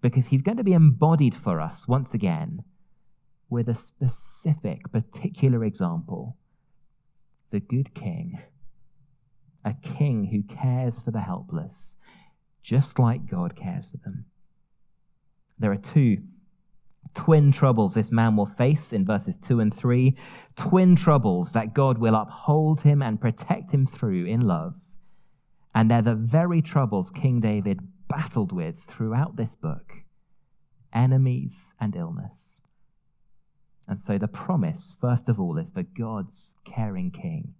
because 0.00 0.26
he's 0.26 0.42
going 0.42 0.56
to 0.56 0.64
be 0.64 0.72
embodied 0.72 1.36
for 1.36 1.60
us 1.60 1.86
once 1.86 2.12
again 2.12 2.64
with 3.48 3.68
a 3.68 3.74
specific, 3.76 4.90
particular 4.90 5.64
example 5.64 6.36
the 7.50 7.60
good 7.60 7.94
king 7.94 8.40
a 9.64 9.74
king 9.74 10.26
who 10.26 10.42
cares 10.42 11.00
for 11.00 11.10
the 11.10 11.20
helpless, 11.20 11.96
just 12.62 12.98
like 12.98 13.30
God 13.30 13.54
cares 13.54 13.86
for 13.86 13.98
them. 13.98 14.24
There 15.60 15.70
are 15.70 15.76
two 15.76 16.22
twin 17.14 17.52
troubles 17.52 17.94
this 17.94 18.10
man 18.10 18.36
will 18.36 18.46
face 18.46 18.92
in 18.92 19.04
verses 19.04 19.36
2 19.36 19.60
and 19.60 19.72
3. 19.74 20.16
Twin 20.56 20.96
troubles 20.96 21.52
that 21.52 21.74
God 21.74 21.98
will 21.98 22.14
uphold 22.14 22.80
him 22.80 23.02
and 23.02 23.20
protect 23.20 23.72
him 23.72 23.86
through 23.86 24.24
in 24.24 24.40
love. 24.40 24.74
And 25.74 25.90
they're 25.90 26.02
the 26.02 26.14
very 26.16 26.60
troubles 26.60 27.10
King 27.10 27.40
David 27.40 27.80
battled 28.08 28.50
with 28.50 28.80
throughout 28.82 29.36
this 29.36 29.54
book 29.54 29.92
enemies 30.92 31.74
and 31.80 31.94
illness. 31.94 32.60
And 33.86 34.00
so 34.00 34.18
the 34.18 34.26
promise, 34.26 34.96
first 35.00 35.28
of 35.28 35.38
all, 35.38 35.56
is 35.56 35.70
for 35.70 35.84
God's 35.84 36.56
caring 36.64 37.12
king 37.12 37.54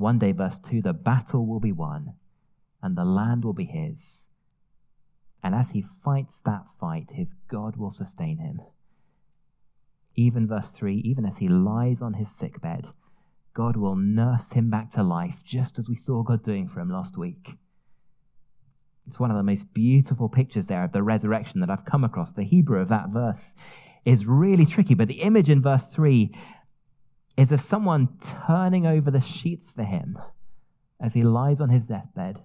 one 0.00 0.18
day, 0.18 0.32
verse 0.32 0.58
2 0.58 0.80
the 0.80 0.94
battle 0.94 1.46
will 1.46 1.60
be 1.60 1.72
won 1.72 2.14
and 2.82 2.96
the 2.96 3.04
land 3.04 3.44
will 3.44 3.52
be 3.52 3.66
his. 3.66 4.29
And 5.42 5.54
as 5.54 5.70
he 5.70 5.82
fights 5.82 6.42
that 6.42 6.66
fight, 6.78 7.12
his 7.14 7.34
God 7.48 7.76
will 7.76 7.90
sustain 7.90 8.38
him. 8.38 8.60
Even 10.16 10.46
verse 10.46 10.70
3 10.70 10.96
even 10.96 11.24
as 11.24 11.38
he 11.38 11.48
lies 11.48 12.02
on 12.02 12.14
his 12.14 12.30
sick 12.30 12.60
bed, 12.60 12.88
God 13.54 13.76
will 13.76 13.96
nurse 13.96 14.52
him 14.52 14.70
back 14.70 14.90
to 14.92 15.02
life, 15.02 15.42
just 15.44 15.78
as 15.78 15.88
we 15.88 15.96
saw 15.96 16.22
God 16.22 16.42
doing 16.42 16.68
for 16.68 16.80
him 16.80 16.90
last 16.90 17.16
week. 17.16 17.56
It's 19.06 19.18
one 19.18 19.30
of 19.30 19.36
the 19.36 19.42
most 19.42 19.74
beautiful 19.74 20.28
pictures 20.28 20.66
there 20.66 20.84
of 20.84 20.92
the 20.92 21.02
resurrection 21.02 21.60
that 21.60 21.70
I've 21.70 21.84
come 21.84 22.04
across. 22.04 22.32
The 22.32 22.44
Hebrew 22.44 22.80
of 22.80 22.88
that 22.88 23.08
verse 23.08 23.54
is 24.04 24.26
really 24.26 24.66
tricky, 24.66 24.94
but 24.94 25.08
the 25.08 25.22
image 25.22 25.48
in 25.48 25.60
verse 25.60 25.86
3 25.86 26.32
is 27.36 27.50
of 27.50 27.60
someone 27.60 28.10
turning 28.46 28.86
over 28.86 29.10
the 29.10 29.20
sheets 29.20 29.70
for 29.70 29.82
him 29.82 30.18
as 31.00 31.14
he 31.14 31.22
lies 31.22 31.60
on 31.60 31.70
his 31.70 31.88
deathbed, 31.88 32.42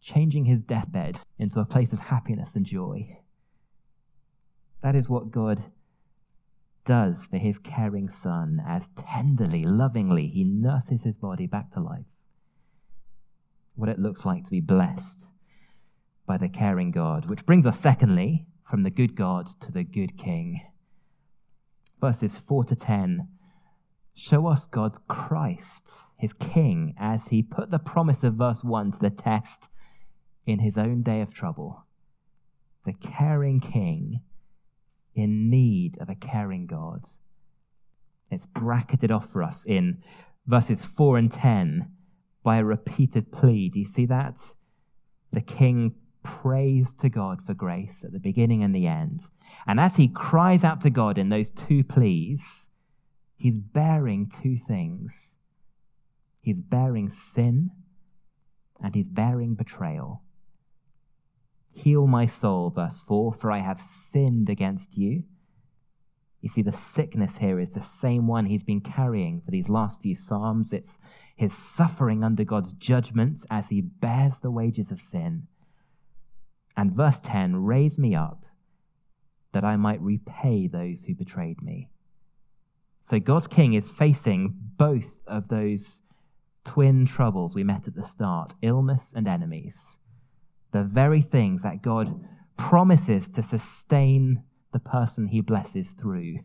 changing 0.00 0.46
his 0.46 0.60
deathbed 0.60 1.20
into 1.38 1.60
a 1.60 1.64
place 1.64 1.92
of 1.92 2.00
happiness 2.00 2.50
and 2.54 2.66
joy. 2.66 3.18
That 4.82 4.96
is 4.96 5.08
what 5.08 5.30
God 5.30 5.64
does 6.84 7.26
for 7.26 7.36
his 7.36 7.58
caring 7.58 8.08
son 8.08 8.62
as 8.66 8.88
tenderly, 8.96 9.64
lovingly 9.64 10.26
he 10.26 10.44
nurses 10.44 11.04
his 11.04 11.16
body 11.16 11.46
back 11.46 11.70
to 11.72 11.80
life. 11.80 12.06
What 13.74 13.88
it 13.88 13.98
looks 13.98 14.24
like 14.24 14.44
to 14.44 14.50
be 14.50 14.60
blessed 14.60 15.26
by 16.26 16.36
the 16.36 16.48
caring 16.48 16.90
God, 16.90 17.28
which 17.28 17.46
brings 17.46 17.66
us, 17.66 17.78
secondly, 17.78 18.46
from 18.68 18.82
the 18.82 18.90
good 18.90 19.14
God 19.14 19.48
to 19.60 19.72
the 19.72 19.84
good 19.84 20.16
King. 20.16 20.62
Verses 22.00 22.38
4 22.38 22.64
to 22.64 22.76
10 22.76 23.28
show 24.14 24.46
us 24.46 24.66
God's 24.66 25.00
Christ, 25.08 25.90
his 26.18 26.32
King, 26.32 26.94
as 26.98 27.28
he 27.28 27.42
put 27.42 27.70
the 27.70 27.78
promise 27.78 28.22
of 28.22 28.34
verse 28.34 28.62
1 28.62 28.92
to 28.92 28.98
the 28.98 29.10
test 29.10 29.68
in 30.46 30.60
his 30.60 30.76
own 30.78 31.02
day 31.02 31.20
of 31.20 31.34
trouble. 31.34 31.84
The 32.84 32.94
caring 32.94 33.60
King 33.60 34.20
in 35.14 35.50
need 35.50 35.98
of 36.00 36.08
a 36.08 36.14
caring 36.14 36.66
God. 36.66 37.06
It's 38.30 38.46
bracketed 38.46 39.10
off 39.10 39.28
for 39.28 39.42
us 39.42 39.64
in 39.66 40.02
verses 40.46 40.84
4 40.84 41.18
and 41.18 41.32
10 41.32 41.90
by 42.42 42.58
a 42.58 42.64
repeated 42.64 43.32
plea. 43.32 43.68
Do 43.68 43.80
you 43.80 43.84
see 43.84 44.06
that? 44.06 44.38
The 45.32 45.40
King 45.40 45.94
prays 46.22 46.92
to 46.94 47.08
God 47.08 47.42
for 47.42 47.54
grace 47.54 48.04
at 48.04 48.12
the 48.12 48.20
beginning 48.20 48.62
and 48.62 48.74
the 48.74 48.86
end. 48.86 49.22
And 49.66 49.80
as 49.80 49.96
he 49.96 50.08
cries 50.08 50.64
out 50.64 50.80
to 50.82 50.90
God 50.90 51.18
in 51.18 51.28
those 51.28 51.50
two 51.50 51.82
pleas, 51.82 52.68
he's 53.36 53.58
bearing 53.58 54.30
two 54.30 54.56
things 54.56 55.36
he's 56.42 56.60
bearing 56.60 57.08
sin 57.10 57.70
and 58.82 58.94
he's 58.94 59.08
bearing 59.08 59.54
betrayal. 59.54 60.22
Heal 61.74 62.06
my 62.06 62.26
soul, 62.26 62.70
verse 62.70 63.00
4, 63.00 63.32
for 63.32 63.50
I 63.50 63.58
have 63.58 63.80
sinned 63.80 64.48
against 64.48 64.98
you. 64.98 65.24
You 66.40 66.48
see, 66.48 66.62
the 66.62 66.72
sickness 66.72 67.36
here 67.36 67.60
is 67.60 67.70
the 67.70 67.82
same 67.82 68.26
one 68.26 68.46
he's 68.46 68.64
been 68.64 68.80
carrying 68.80 69.42
for 69.42 69.50
these 69.50 69.68
last 69.68 70.00
few 70.00 70.14
Psalms. 70.14 70.72
It's 70.72 70.98
his 71.36 71.54
suffering 71.54 72.24
under 72.24 72.44
God's 72.44 72.72
judgments 72.72 73.46
as 73.50 73.68
he 73.68 73.80
bears 73.80 74.38
the 74.38 74.50
wages 74.50 74.90
of 74.90 75.00
sin. 75.00 75.46
And 76.76 76.92
verse 76.92 77.20
10 77.20 77.56
raise 77.56 77.98
me 77.98 78.14
up 78.14 78.46
that 79.52 79.64
I 79.64 79.76
might 79.76 80.00
repay 80.00 80.66
those 80.66 81.04
who 81.04 81.14
betrayed 81.14 81.62
me. 81.62 81.88
So 83.02 83.18
God's 83.18 83.46
king 83.46 83.74
is 83.74 83.90
facing 83.90 84.54
both 84.76 85.24
of 85.26 85.48
those 85.48 86.02
twin 86.64 87.06
troubles 87.06 87.54
we 87.54 87.64
met 87.64 87.88
at 87.88 87.94
the 87.94 88.02
start 88.02 88.54
illness 88.62 89.12
and 89.14 89.26
enemies. 89.26 89.98
The 90.72 90.82
very 90.82 91.20
things 91.20 91.62
that 91.62 91.82
God 91.82 92.24
promises 92.56 93.28
to 93.30 93.42
sustain 93.42 94.44
the 94.72 94.78
person 94.78 95.28
he 95.28 95.40
blesses 95.40 95.92
through. 95.92 96.40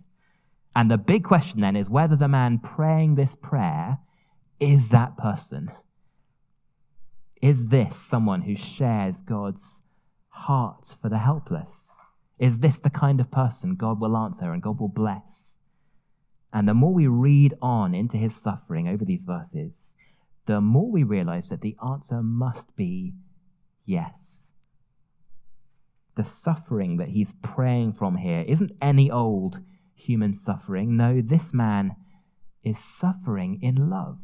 And 0.75 0.89
the 0.89 0.97
big 0.97 1.23
question 1.23 1.61
then 1.61 1.75
is 1.75 1.89
whether 1.89 2.15
the 2.15 2.27
man 2.27 2.59
praying 2.59 3.15
this 3.15 3.35
prayer 3.35 3.99
is 4.59 4.89
that 4.89 5.17
person. 5.17 5.71
Is 7.41 7.67
this 7.67 7.97
someone 7.97 8.43
who 8.43 8.55
shares 8.55 9.21
God's 9.21 9.81
heart 10.29 10.95
for 11.01 11.09
the 11.09 11.19
helpless? 11.19 11.91
Is 12.39 12.59
this 12.59 12.79
the 12.79 12.89
kind 12.89 13.19
of 13.19 13.31
person 13.31 13.75
God 13.75 14.01
will 14.01 14.17
answer 14.17 14.51
and 14.51 14.61
God 14.61 14.79
will 14.79 14.89
bless? 14.89 15.55
And 16.51 16.67
the 16.67 16.73
more 16.73 16.93
we 16.93 17.07
read 17.07 17.53
on 17.61 17.93
into 17.93 18.17
his 18.17 18.35
suffering 18.35 18.87
over 18.87 19.05
these 19.05 19.23
verses, 19.23 19.95
the 20.45 20.61
more 20.61 20.89
we 20.89 21.03
realize 21.03 21.49
that 21.49 21.61
the 21.61 21.77
answer 21.85 22.21
must 22.21 22.75
be 22.75 23.13
yes. 23.85 24.51
The 26.15 26.23
suffering 26.23 26.97
that 26.97 27.09
he's 27.09 27.33
praying 27.41 27.93
from 27.93 28.17
here 28.17 28.43
isn't 28.47 28.71
any 28.81 29.11
old 29.11 29.59
human 29.93 30.33
suffering. 30.33 30.95
No, 30.95 31.21
this 31.21 31.53
man 31.53 31.95
is 32.63 32.79
suffering 32.79 33.59
in 33.61 33.89
love. 33.89 34.19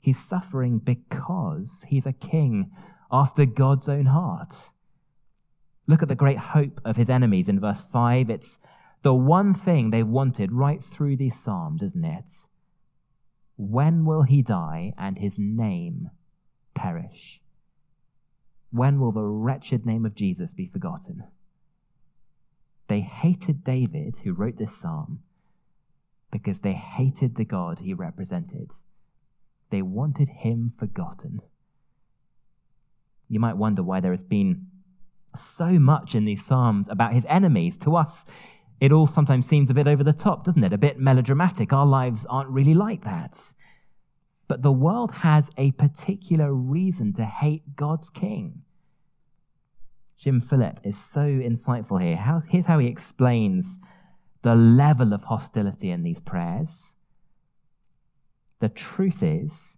He's 0.00 0.22
suffering 0.22 0.78
because 0.78 1.84
he's 1.88 2.06
a 2.06 2.12
king 2.12 2.70
after 3.10 3.44
God's 3.44 3.88
own 3.88 4.06
heart. 4.06 4.70
Look 5.86 6.02
at 6.02 6.08
the 6.08 6.14
great 6.14 6.38
hope 6.38 6.80
of 6.84 6.96
his 6.96 7.10
enemies 7.10 7.48
in 7.48 7.60
verse 7.60 7.86
5. 7.92 8.30
It's 8.30 8.58
the 9.02 9.14
one 9.14 9.52
thing 9.52 9.90
they've 9.90 10.06
wanted 10.06 10.52
right 10.52 10.82
through 10.82 11.16
these 11.16 11.38
Psalms, 11.38 11.82
isn't 11.82 12.04
it? 12.04 12.30
When 13.56 14.04
will 14.04 14.22
he 14.22 14.42
die 14.42 14.92
and 14.96 15.18
his 15.18 15.38
name 15.38 16.10
perish? 16.74 17.41
When 18.72 18.98
will 18.98 19.12
the 19.12 19.22
wretched 19.22 19.84
name 19.84 20.06
of 20.06 20.14
Jesus 20.14 20.54
be 20.54 20.66
forgotten? 20.66 21.24
They 22.88 23.00
hated 23.00 23.62
David, 23.62 24.16
who 24.24 24.32
wrote 24.32 24.56
this 24.56 24.74
psalm, 24.74 25.20
because 26.30 26.60
they 26.60 26.72
hated 26.72 27.36
the 27.36 27.44
God 27.44 27.80
he 27.80 27.92
represented. 27.92 28.72
They 29.70 29.82
wanted 29.82 30.28
him 30.28 30.72
forgotten. 30.78 31.40
You 33.28 33.40
might 33.40 33.58
wonder 33.58 33.82
why 33.82 34.00
there 34.00 34.10
has 34.10 34.24
been 34.24 34.66
so 35.36 35.78
much 35.78 36.14
in 36.14 36.24
these 36.24 36.44
psalms 36.44 36.88
about 36.88 37.12
his 37.12 37.26
enemies. 37.28 37.76
To 37.78 37.94
us, 37.96 38.24
it 38.80 38.90
all 38.90 39.06
sometimes 39.06 39.46
seems 39.46 39.70
a 39.70 39.74
bit 39.74 39.86
over 39.86 40.02
the 40.02 40.12
top, 40.12 40.44
doesn't 40.44 40.64
it? 40.64 40.72
A 40.72 40.78
bit 40.78 40.98
melodramatic. 40.98 41.72
Our 41.72 41.86
lives 41.86 42.26
aren't 42.28 42.50
really 42.50 42.74
like 42.74 43.04
that. 43.04 43.38
But 44.48 44.62
the 44.62 44.72
world 44.72 45.12
has 45.16 45.50
a 45.56 45.72
particular 45.72 46.52
reason 46.52 47.12
to 47.14 47.24
hate 47.24 47.76
God's 47.76 48.10
king. 48.10 48.62
Jim 50.18 50.40
Philip 50.40 50.78
is 50.84 50.98
so 50.98 51.20
insightful 51.20 52.00
here. 52.00 52.16
here's 52.48 52.66
how 52.66 52.78
he 52.78 52.86
explains 52.86 53.78
the 54.42 54.54
level 54.54 55.12
of 55.12 55.24
hostility 55.24 55.90
in 55.90 56.02
these 56.02 56.20
prayers. 56.20 56.94
The 58.60 58.68
truth 58.68 59.22
is, 59.22 59.76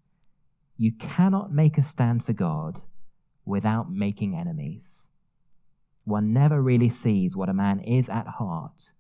you 0.76 0.92
cannot 0.92 1.52
make 1.52 1.78
a 1.78 1.83
stand 1.83 2.25
for 2.25 2.33
God 2.33 2.83
without 3.44 3.90
making 3.90 4.35
enemies. 4.35 5.09
One 6.04 6.33
never 6.33 6.61
really 6.61 6.90
sees 6.90 7.35
what 7.35 7.49
a 7.49 7.54
man 7.54 7.80
is 7.80 8.09
at 8.09 8.26
heart 8.26 8.92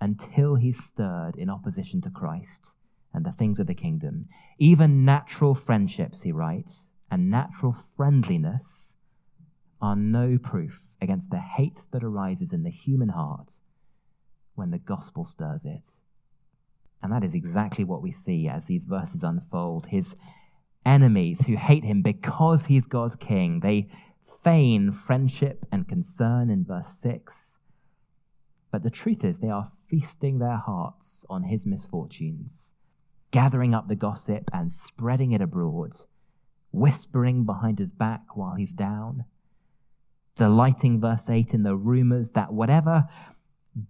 until 0.00 0.56
he's 0.56 0.82
stirred 0.82 1.36
in 1.36 1.48
opposition 1.48 2.00
to 2.02 2.10
Christ 2.10 2.72
and 3.12 3.24
the 3.24 3.32
things 3.32 3.58
of 3.58 3.66
the 3.66 3.74
kingdom. 3.74 4.28
Even 4.58 5.04
natural 5.04 5.54
friendships, 5.54 6.22
he 6.22 6.32
writes, 6.32 6.88
and 7.10 7.30
natural 7.30 7.72
friendliness 7.72 8.96
are 9.80 9.96
no 9.96 10.38
proof 10.38 10.96
against 11.00 11.30
the 11.30 11.40
hate 11.40 11.80
that 11.90 12.04
arises 12.04 12.52
in 12.52 12.62
the 12.62 12.70
human 12.70 13.10
heart 13.10 13.54
when 14.54 14.70
the 14.70 14.78
gospel 14.78 15.24
stirs 15.24 15.64
it. 15.64 15.88
And 17.02 17.12
that 17.12 17.24
is 17.24 17.34
exactly 17.34 17.82
what 17.82 18.02
we 18.02 18.12
see 18.12 18.46
as 18.46 18.66
these 18.66 18.84
verses 18.84 19.22
unfold. 19.22 19.86
His 19.86 20.16
enemies 20.84 21.42
who 21.46 21.56
hate 21.56 21.84
him 21.84 22.02
because 22.02 22.66
he's 22.66 22.86
God's 22.86 23.16
king, 23.16 23.60
they 23.60 23.88
feign 24.42 24.92
friendship 24.92 25.66
and 25.72 25.88
concern 25.88 26.50
in 26.50 26.64
verse 26.64 26.94
6. 27.00 27.58
But 28.70 28.82
the 28.82 28.90
truth 28.90 29.24
is, 29.24 29.40
they 29.40 29.48
are 29.48 29.72
feasting 29.88 30.38
their 30.38 30.56
hearts 30.56 31.24
on 31.28 31.44
his 31.44 31.66
misfortunes, 31.66 32.74
gathering 33.30 33.74
up 33.74 33.88
the 33.88 33.96
gossip 33.96 34.50
and 34.52 34.72
spreading 34.72 35.32
it 35.32 35.40
abroad, 35.40 35.92
whispering 36.70 37.44
behind 37.44 37.78
his 37.78 37.92
back 37.92 38.22
while 38.34 38.54
he's 38.54 38.72
down, 38.72 39.24
delighting, 40.36 41.00
verse 41.00 41.28
8, 41.28 41.52
in 41.52 41.62
the 41.62 41.76
rumors 41.76 42.30
that 42.32 42.52
whatever 42.52 43.08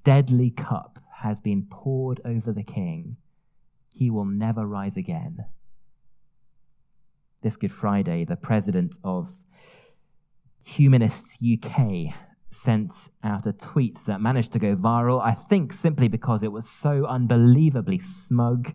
deadly 0.05 0.51
cup 0.51 0.99
has 1.21 1.41
been 1.41 1.67
poured 1.71 2.21
over 2.25 2.53
the 2.53 2.63
king, 2.63 3.17
he 3.95 4.11
will 4.11 4.25
never 4.25 4.67
rise 4.67 4.97
again. 4.97 5.45
This 7.43 7.57
Good 7.57 7.73
Friday, 7.73 8.25
the 8.25 8.37
president 8.37 8.97
of 9.03 9.39
Humanists 10.65 11.39
UK 11.43 12.15
sent 12.51 12.93
out 13.25 13.47
a 13.47 13.53
tweet 13.53 13.99
that 14.07 14.21
managed 14.21 14.53
to 14.53 14.59
go 14.59 14.77
viral, 14.77 15.23
I 15.23 15.33
think 15.33 15.73
simply 15.73 16.09
because 16.09 16.43
it 16.43 16.53
was 16.53 16.69
so 16.69 17.07
unbelievably 17.07 18.01
smug 18.01 18.75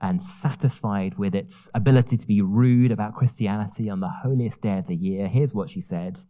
and 0.00 0.22
satisfied 0.22 1.18
with 1.18 1.34
its 1.34 1.68
ability 1.74 2.16
to 2.16 2.26
be 2.26 2.40
rude 2.40 2.92
about 2.92 3.14
Christianity 3.14 3.90
on 3.90 4.00
the 4.00 4.10
holiest 4.22 4.60
day 4.60 4.78
of 4.78 4.86
the 4.86 4.96
year. 4.96 5.26
Here's 5.26 5.54
what 5.54 5.70
she 5.70 5.80
said 5.80 6.20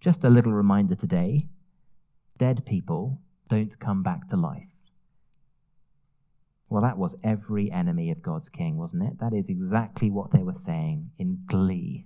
Just 0.00 0.24
a 0.24 0.30
little 0.30 0.52
reminder 0.52 0.94
today 0.94 1.48
dead 2.38 2.64
people 2.64 3.20
don't 3.48 3.78
come 3.78 4.02
back 4.02 4.28
to 4.28 4.36
life. 4.36 4.68
Well, 6.68 6.82
that 6.82 6.98
was 6.98 7.16
every 7.24 7.70
enemy 7.70 8.10
of 8.10 8.22
God's 8.22 8.48
king, 8.48 8.76
wasn't 8.76 9.02
it? 9.04 9.18
That 9.20 9.32
is 9.32 9.48
exactly 9.48 10.10
what 10.10 10.32
they 10.32 10.42
were 10.42 10.54
saying 10.54 11.10
in 11.18 11.44
glee 11.46 12.04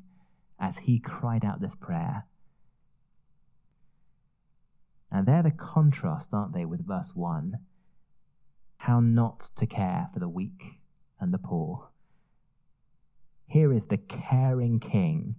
as 0.59 0.78
he 0.78 1.00
cried 1.00 1.44
out 1.44 1.61
this 1.61 1.74
prayer. 1.74 2.26
And 5.11 5.26
they're 5.26 5.42
the 5.42 5.50
contrast, 5.50 6.28
aren't 6.33 6.55
they, 6.55 6.64
with 6.64 6.87
verse 6.87 7.11
1? 7.14 7.59
How 8.87 8.99
not 8.99 9.51
to 9.59 9.64
care 9.64 10.09
for 10.12 10.18
the 10.18 10.29
weak 10.29 10.81
and 11.21 11.33
the 11.33 11.38
poor. 11.38 11.90
Here 13.47 13.73
is 13.73 13.87
the 13.87 13.97
caring 13.97 14.81
king 14.81 15.37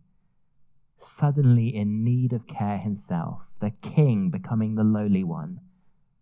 suddenly 0.98 1.76
in 1.76 2.06
need 2.06 2.32
of 2.32 2.48
care 2.48 2.78
himself, 2.78 3.42
the 3.60 3.72
king 3.72 4.30
becoming 4.30 4.76
the 4.76 4.86
lowly 4.86 5.26
one, 5.26 5.60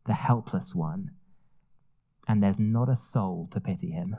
the 0.08 0.16
helpless 0.16 0.74
one, 0.74 1.12
and 2.28 2.42
there's 2.42 2.58
not 2.58 2.90
a 2.90 2.96
soul 2.96 3.48
to 3.52 3.62
pity 3.62 3.92
him. 3.92 4.18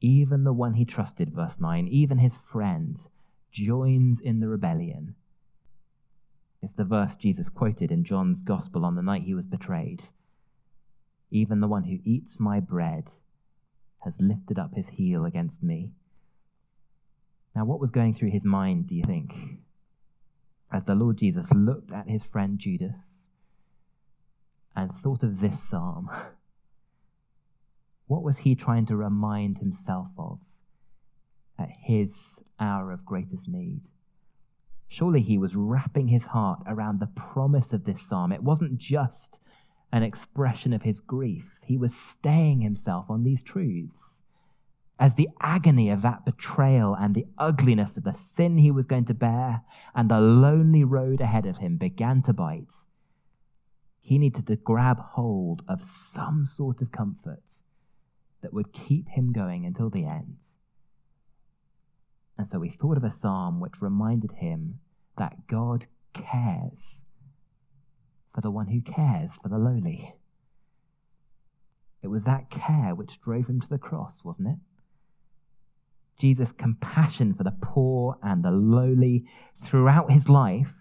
Even 0.00 0.44
the 0.44 0.54
one 0.54 0.74
he 0.74 0.86
trusted, 0.86 1.34
verse 1.34 1.60
9, 1.60 1.88
even 1.88 2.16
his 2.16 2.38
friend, 2.38 2.96
joins 3.52 4.18
in 4.18 4.40
the 4.40 4.48
rebellion. 4.48 5.14
It's 6.62 6.72
the 6.72 6.84
verse 6.84 7.16
Jesus 7.16 7.50
quoted 7.50 7.92
in 7.92 8.02
John's 8.02 8.40
Gospel 8.40 8.86
on 8.86 8.94
the 8.94 9.02
night 9.02 9.24
he 9.24 9.34
was 9.34 9.44
betrayed. 9.44 10.04
Even 11.30 11.60
the 11.60 11.68
one 11.68 11.84
who 11.84 11.98
eats 12.04 12.40
my 12.40 12.60
bread 12.60 13.12
has 14.04 14.20
lifted 14.20 14.58
up 14.58 14.74
his 14.74 14.90
heel 14.90 15.24
against 15.24 15.62
me. 15.62 15.92
Now, 17.54 17.64
what 17.64 17.80
was 17.80 17.90
going 17.90 18.14
through 18.14 18.30
his 18.30 18.44
mind, 18.44 18.86
do 18.86 18.94
you 18.94 19.02
think, 19.02 19.34
as 20.72 20.84
the 20.84 20.94
Lord 20.94 21.18
Jesus 21.18 21.50
looked 21.52 21.92
at 21.92 22.08
his 22.08 22.22
friend 22.22 22.58
Judas 22.58 23.28
and 24.76 24.92
thought 24.92 25.22
of 25.22 25.40
this 25.40 25.68
psalm? 25.68 26.10
What 28.06 28.22
was 28.22 28.38
he 28.38 28.54
trying 28.54 28.86
to 28.86 28.96
remind 28.96 29.58
himself 29.58 30.08
of 30.16 30.40
at 31.58 31.70
his 31.84 32.40
hour 32.58 32.92
of 32.92 33.04
greatest 33.04 33.48
need? 33.48 33.82
Surely 34.88 35.20
he 35.20 35.36
was 35.36 35.54
wrapping 35.54 36.08
his 36.08 36.26
heart 36.26 36.60
around 36.66 37.00
the 37.00 37.06
promise 37.06 37.72
of 37.74 37.84
this 37.84 38.08
psalm. 38.08 38.32
It 38.32 38.42
wasn't 38.42 38.78
just 38.78 39.40
an 39.92 40.02
expression 40.02 40.72
of 40.72 40.82
his 40.82 41.00
grief, 41.00 41.58
he 41.64 41.76
was 41.76 41.94
staying 41.94 42.60
himself 42.60 43.06
on 43.08 43.24
these 43.24 43.42
truths 43.42 44.22
as 44.98 45.14
the 45.14 45.28
agony 45.40 45.90
of 45.90 46.02
that 46.02 46.24
betrayal 46.24 46.94
and 46.94 47.14
the 47.14 47.26
ugliness 47.38 47.96
of 47.96 48.04
the 48.04 48.14
sin 48.14 48.58
he 48.58 48.70
was 48.70 48.86
going 48.86 49.04
to 49.04 49.14
bear 49.14 49.62
and 49.94 50.10
the 50.10 50.20
lonely 50.20 50.82
road 50.82 51.20
ahead 51.20 51.46
of 51.46 51.58
him 51.58 51.76
began 51.76 52.20
to 52.22 52.32
bite, 52.32 52.74
he 54.00 54.18
needed 54.18 54.46
to 54.46 54.56
grab 54.56 54.98
hold 55.12 55.62
of 55.68 55.84
some 55.84 56.44
sort 56.44 56.82
of 56.82 56.90
comfort 56.90 57.62
that 58.42 58.52
would 58.52 58.72
keep 58.72 59.08
him 59.10 59.32
going 59.32 59.64
until 59.64 59.90
the 59.90 60.04
end. 60.04 60.38
And 62.36 62.48
so 62.48 62.60
he 62.60 62.70
thought 62.70 62.96
of 62.96 63.04
a 63.04 63.12
psalm 63.12 63.60
which 63.60 63.82
reminded 63.82 64.32
him 64.38 64.80
that 65.16 65.46
God 65.46 65.86
cares 66.12 67.04
for 68.38 68.42
the 68.42 68.52
one 68.52 68.68
who 68.68 68.80
cares 68.80 69.36
for 69.36 69.48
the 69.48 69.58
lowly. 69.58 70.14
It 72.04 72.06
was 72.06 72.22
that 72.22 72.50
care 72.50 72.94
which 72.94 73.20
drove 73.20 73.48
him 73.48 73.60
to 73.60 73.68
the 73.68 73.78
cross, 73.78 74.22
wasn't 74.22 74.46
it? 74.50 74.58
Jesus' 76.20 76.52
compassion 76.52 77.34
for 77.34 77.42
the 77.42 77.56
poor 77.60 78.16
and 78.22 78.44
the 78.44 78.52
lowly 78.52 79.24
throughout 79.56 80.12
his 80.12 80.28
life 80.28 80.74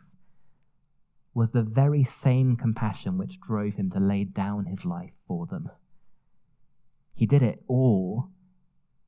was 1.33 1.49
the 1.49 1.63
very 1.63 2.03
same 2.03 2.57
compassion 2.57 3.17
which 3.17 3.41
drove 3.41 3.73
him 3.73 3.89
to 3.89 3.99
lay 3.99 4.23
down 4.23 4.67
his 4.67 4.85
life 4.85 5.13
for 5.27 5.47
them. 5.47 5.71
He 7.15 7.25
did 7.25 7.41
it 7.41 7.63
all 7.67 8.29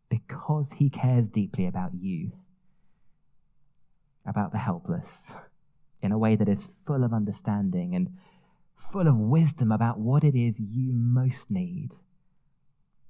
because 0.10 0.72
he 0.80 0.90
cares 0.90 1.30
deeply 1.30 1.68
about 1.68 1.92
you, 1.94 2.32
about 4.26 4.52
the 4.52 4.58
helpless, 4.58 5.32
in 6.02 6.12
a 6.12 6.18
way 6.18 6.36
that 6.36 6.50
is 6.50 6.68
full 6.84 7.04
of 7.04 7.14
understanding 7.14 7.94
and 7.94 8.10
full 8.92 9.08
of 9.08 9.18
wisdom 9.18 9.72
about 9.72 10.00
what 10.00 10.24
it 10.24 10.36
is 10.36 10.60
you 10.60 10.92
most 10.94 11.50
need. 11.50 11.90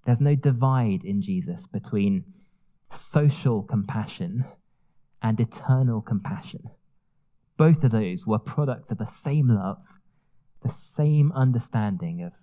There's 0.06 0.22
no 0.22 0.36
divide 0.36 1.04
in 1.04 1.22
Jesus 1.22 1.68
between 1.68 2.26
social 2.92 3.64
compassion 3.64 4.46
and 5.22 5.40
eternal 5.40 6.02
compassion. 6.02 6.70
Both 7.58 7.84
of 7.84 7.92
those 7.92 8.26
were 8.26 8.40
products 8.40 8.92
of 8.92 8.98
the 8.98 9.06
same 9.06 9.50
love, 9.50 10.00
the 10.62 10.70
same 10.70 11.32
understanding 11.34 12.22
of 12.22 12.34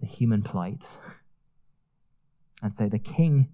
the 0.00 0.06
human 0.06 0.42
plight. 0.42 0.86
And 2.62 2.74
so 2.74 2.88
the 2.88 2.98
king 2.98 3.48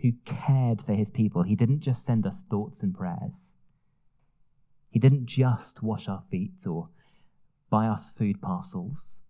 who 0.00 0.12
cared 0.24 0.82
for 0.82 0.94
his 0.94 1.10
people, 1.10 1.42
he 1.42 1.54
didn't 1.54 1.80
just 1.80 2.04
send 2.04 2.26
us 2.26 2.42
thoughts 2.50 2.82
and 2.82 2.94
prayers. 2.94 3.54
He 4.90 4.98
didn't 4.98 5.26
just 5.26 5.82
wash 5.82 6.08
our 6.08 6.22
feet 6.30 6.66
or 6.66 6.88
buy 7.70 7.86
us 7.86 8.08
food 8.08 8.40
parcels. 8.40 9.20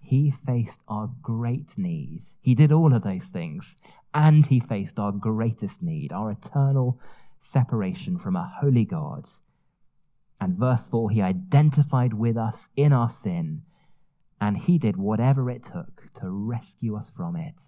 He 0.00 0.30
faced 0.30 0.82
our 0.86 1.10
great 1.20 1.76
needs. 1.76 2.34
He 2.40 2.54
did 2.54 2.70
all 2.70 2.94
of 2.94 3.02
those 3.02 3.26
things. 3.26 3.76
And 4.14 4.46
he 4.46 4.60
faced 4.60 4.98
our 4.98 5.12
greatest 5.12 5.82
need, 5.82 6.12
our 6.12 6.30
eternal 6.30 7.00
separation 7.38 8.18
from 8.18 8.36
a 8.36 8.52
holy 8.60 8.84
God. 8.84 9.26
And 10.40 10.56
verse 10.56 10.86
4, 10.86 11.10
he 11.10 11.22
identified 11.22 12.14
with 12.14 12.36
us 12.36 12.68
in 12.76 12.92
our 12.92 13.10
sin, 13.10 13.62
and 14.40 14.58
he 14.58 14.78
did 14.78 14.96
whatever 14.96 15.50
it 15.50 15.64
took 15.64 16.12
to 16.20 16.28
rescue 16.30 16.96
us 16.96 17.10
from 17.10 17.36
it. 17.36 17.62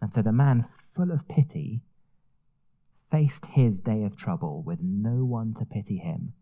And 0.00 0.12
so 0.12 0.22
the 0.22 0.32
man, 0.32 0.64
full 0.94 1.10
of 1.10 1.28
pity, 1.28 1.82
faced 3.10 3.46
his 3.46 3.80
day 3.80 4.04
of 4.04 4.16
trouble 4.16 4.62
with 4.62 4.80
no 4.82 5.24
one 5.24 5.54
to 5.58 5.64
pity 5.64 5.98
him, 5.98 6.32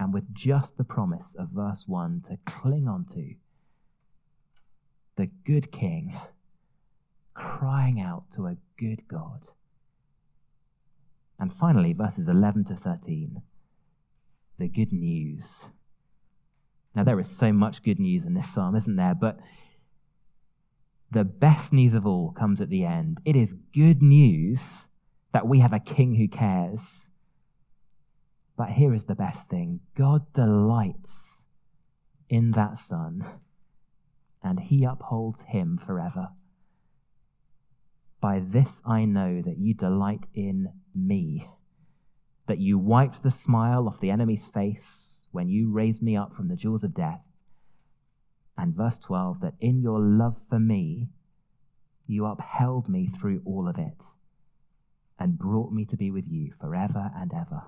and 0.00 0.14
with 0.14 0.32
just 0.32 0.78
the 0.78 0.84
promise 0.84 1.36
of 1.38 1.50
verse 1.50 1.84
1 1.86 2.22
to 2.26 2.38
cling 2.46 2.88
onto. 2.88 3.34
The 5.16 5.26
good 5.44 5.70
king 5.70 6.18
crying 7.34 8.00
out 8.00 8.24
to 8.34 8.46
a 8.46 8.56
good 8.78 9.06
God. 9.06 9.48
And 11.38 11.52
finally, 11.52 11.92
verses 11.92 12.28
11 12.28 12.64
to 12.64 12.76
13, 12.76 13.42
the 14.58 14.68
good 14.68 14.90
news. 14.90 15.66
Now, 16.96 17.04
there 17.04 17.20
is 17.20 17.28
so 17.28 17.52
much 17.52 17.82
good 17.82 18.00
news 18.00 18.24
in 18.24 18.32
this 18.32 18.48
psalm, 18.48 18.74
isn't 18.74 18.96
there? 18.96 19.14
But 19.14 19.38
the 21.10 21.24
best 21.24 21.74
news 21.74 21.92
of 21.92 22.06
all 22.06 22.32
comes 22.32 22.60
at 22.62 22.70
the 22.70 22.84
end. 22.86 23.20
It 23.26 23.36
is 23.36 23.54
good 23.74 24.00
news 24.00 24.88
that 25.32 25.46
we 25.46 25.58
have 25.60 25.74
a 25.74 25.78
king 25.78 26.14
who 26.14 26.26
cares. 26.26 27.09
But 28.56 28.70
here 28.70 28.94
is 28.94 29.04
the 29.04 29.14
best 29.14 29.48
thing 29.48 29.80
God 29.94 30.32
delights 30.32 31.48
in 32.28 32.52
that 32.52 32.78
son, 32.78 33.24
and 34.42 34.60
he 34.60 34.84
upholds 34.84 35.42
him 35.42 35.78
forever. 35.78 36.28
By 38.20 38.40
this 38.40 38.82
I 38.84 39.06
know 39.06 39.40
that 39.42 39.58
you 39.58 39.74
delight 39.74 40.26
in 40.34 40.72
me, 40.94 41.48
that 42.46 42.58
you 42.58 42.78
wiped 42.78 43.22
the 43.22 43.30
smile 43.30 43.88
off 43.88 44.00
the 44.00 44.10
enemy's 44.10 44.46
face 44.46 45.24
when 45.30 45.48
you 45.48 45.70
raised 45.72 46.02
me 46.02 46.16
up 46.16 46.34
from 46.34 46.48
the 46.48 46.56
jaws 46.56 46.84
of 46.84 46.94
death. 46.94 47.26
And 48.58 48.76
verse 48.76 48.98
12, 48.98 49.40
that 49.40 49.54
in 49.58 49.80
your 49.80 49.98
love 49.98 50.36
for 50.48 50.58
me, 50.58 51.08
you 52.06 52.26
upheld 52.26 52.88
me 52.88 53.06
through 53.06 53.40
all 53.46 53.68
of 53.68 53.78
it 53.78 54.02
and 55.18 55.38
brought 55.38 55.72
me 55.72 55.84
to 55.86 55.96
be 55.96 56.10
with 56.10 56.26
you 56.28 56.52
forever 56.60 57.10
and 57.16 57.32
ever. 57.32 57.62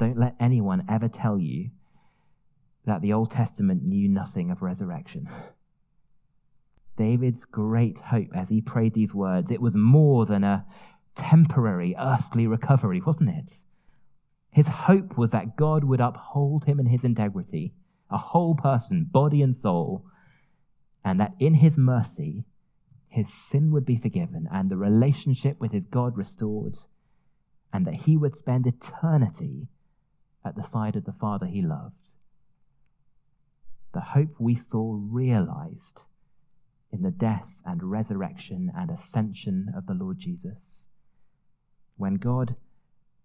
Don't 0.00 0.18
let 0.18 0.34
anyone 0.40 0.82
ever 0.88 1.08
tell 1.08 1.38
you 1.38 1.72
that 2.86 3.02
the 3.02 3.12
Old 3.12 3.30
Testament 3.30 3.84
knew 3.84 4.08
nothing 4.08 4.50
of 4.50 4.62
resurrection. 4.62 5.28
David's 6.96 7.44
great 7.44 7.98
hope 7.98 8.28
as 8.34 8.48
he 8.48 8.62
prayed 8.62 8.94
these 8.94 9.14
words, 9.14 9.50
it 9.50 9.60
was 9.60 9.76
more 9.76 10.24
than 10.24 10.42
a 10.42 10.64
temporary 11.14 11.94
earthly 11.98 12.46
recovery, 12.46 13.02
wasn't 13.04 13.28
it? 13.28 13.52
His 14.50 14.68
hope 14.68 15.18
was 15.18 15.32
that 15.32 15.58
God 15.58 15.84
would 15.84 16.00
uphold 16.00 16.64
him 16.64 16.80
in 16.80 16.86
his 16.86 17.04
integrity, 17.04 17.74
a 18.08 18.16
whole 18.16 18.54
person, 18.54 19.04
body 19.04 19.42
and 19.42 19.54
soul, 19.54 20.06
and 21.04 21.20
that 21.20 21.34
in 21.38 21.56
his 21.56 21.76
mercy, 21.76 22.46
his 23.06 23.30
sin 23.30 23.70
would 23.70 23.84
be 23.84 23.96
forgiven 23.96 24.48
and 24.50 24.70
the 24.70 24.78
relationship 24.78 25.60
with 25.60 25.72
his 25.72 25.84
God 25.84 26.16
restored, 26.16 26.78
and 27.70 27.86
that 27.86 28.06
he 28.06 28.16
would 28.16 28.34
spend 28.34 28.66
eternity 28.66 29.68
at 30.44 30.56
the 30.56 30.62
side 30.62 30.96
of 30.96 31.04
the 31.04 31.12
Father 31.12 31.46
he 31.46 31.62
loved. 31.62 31.94
The 33.92 34.00
hope 34.00 34.36
we 34.38 34.54
saw 34.54 34.98
realized 35.00 36.02
in 36.92 37.02
the 37.02 37.10
death 37.10 37.60
and 37.64 37.90
resurrection 37.90 38.70
and 38.74 38.90
ascension 38.90 39.72
of 39.76 39.86
the 39.86 39.94
Lord 39.94 40.18
Jesus. 40.18 40.86
When 41.96 42.14
God 42.14 42.56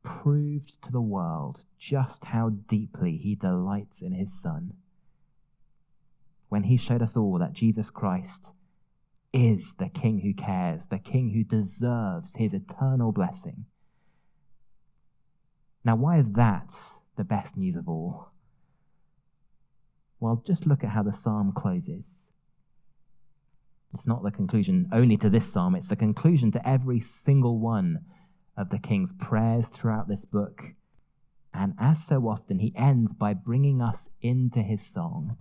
proved 0.03 0.81
to 0.83 0.91
the 0.91 1.01
world 1.01 1.65
just 1.79 2.25
how 2.25 2.49
deeply 2.49 3.17
he 3.17 3.35
delights 3.35 4.01
in 4.01 4.13
his 4.13 4.39
Son. 4.41 4.73
When 6.47 6.63
he 6.63 6.77
showed 6.77 7.01
us 7.01 7.17
all 7.17 7.37
that 7.39 7.53
Jesus 7.53 7.89
Christ 7.89 8.51
is 9.33 9.73
the 9.79 9.89
King 9.89 10.19
who 10.19 10.33
cares, 10.33 10.85
the 10.87 10.99
King 10.99 11.31
who 11.31 11.43
deserves 11.43 12.35
his 12.35 12.53
eternal 12.53 13.11
blessing. 13.11 13.65
Now, 15.83 15.95
why 15.95 16.17
is 16.17 16.31
that 16.33 16.73
the 17.15 17.23
best 17.23 17.57
news 17.57 17.75
of 17.75 17.87
all? 17.87 18.31
Well, 20.19 20.43
just 20.45 20.65
look 20.65 20.83
at 20.83 20.91
how 20.91 21.03
the 21.03 21.13
psalm 21.13 21.51
closes. 21.55 22.31
It's 23.93 24.07
not 24.07 24.23
the 24.23 24.31
conclusion 24.31 24.89
only 24.91 25.17
to 25.17 25.29
this 25.29 25.51
psalm, 25.51 25.75
it's 25.75 25.89
the 25.89 25.95
conclusion 25.95 26.51
to 26.51 26.67
every 26.67 26.99
single 26.99 27.59
one 27.59 28.01
of 28.57 28.69
the 28.69 28.79
king's 28.79 29.13
prayers 29.13 29.69
throughout 29.69 30.07
this 30.07 30.25
book. 30.25 30.73
And 31.53 31.73
as 31.79 32.05
so 32.05 32.27
often, 32.27 32.59
he 32.59 32.73
ends 32.75 33.13
by 33.13 33.33
bringing 33.33 33.81
us 33.81 34.09
into 34.21 34.61
his 34.61 34.85
song. 34.85 35.37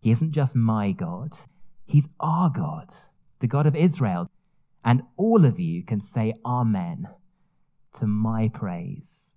He 0.00 0.10
isn't 0.10 0.32
just 0.32 0.54
my 0.54 0.92
God, 0.92 1.32
he's 1.86 2.08
our 2.20 2.50
God, 2.50 2.90
the 3.40 3.46
God 3.46 3.66
of 3.66 3.76
Israel. 3.76 4.30
And 4.84 5.02
all 5.16 5.44
of 5.44 5.60
you 5.60 5.84
can 5.84 6.00
say 6.00 6.34
Amen 6.44 7.08
to 7.94 8.06
my 8.06 8.50
praise. 8.52 9.31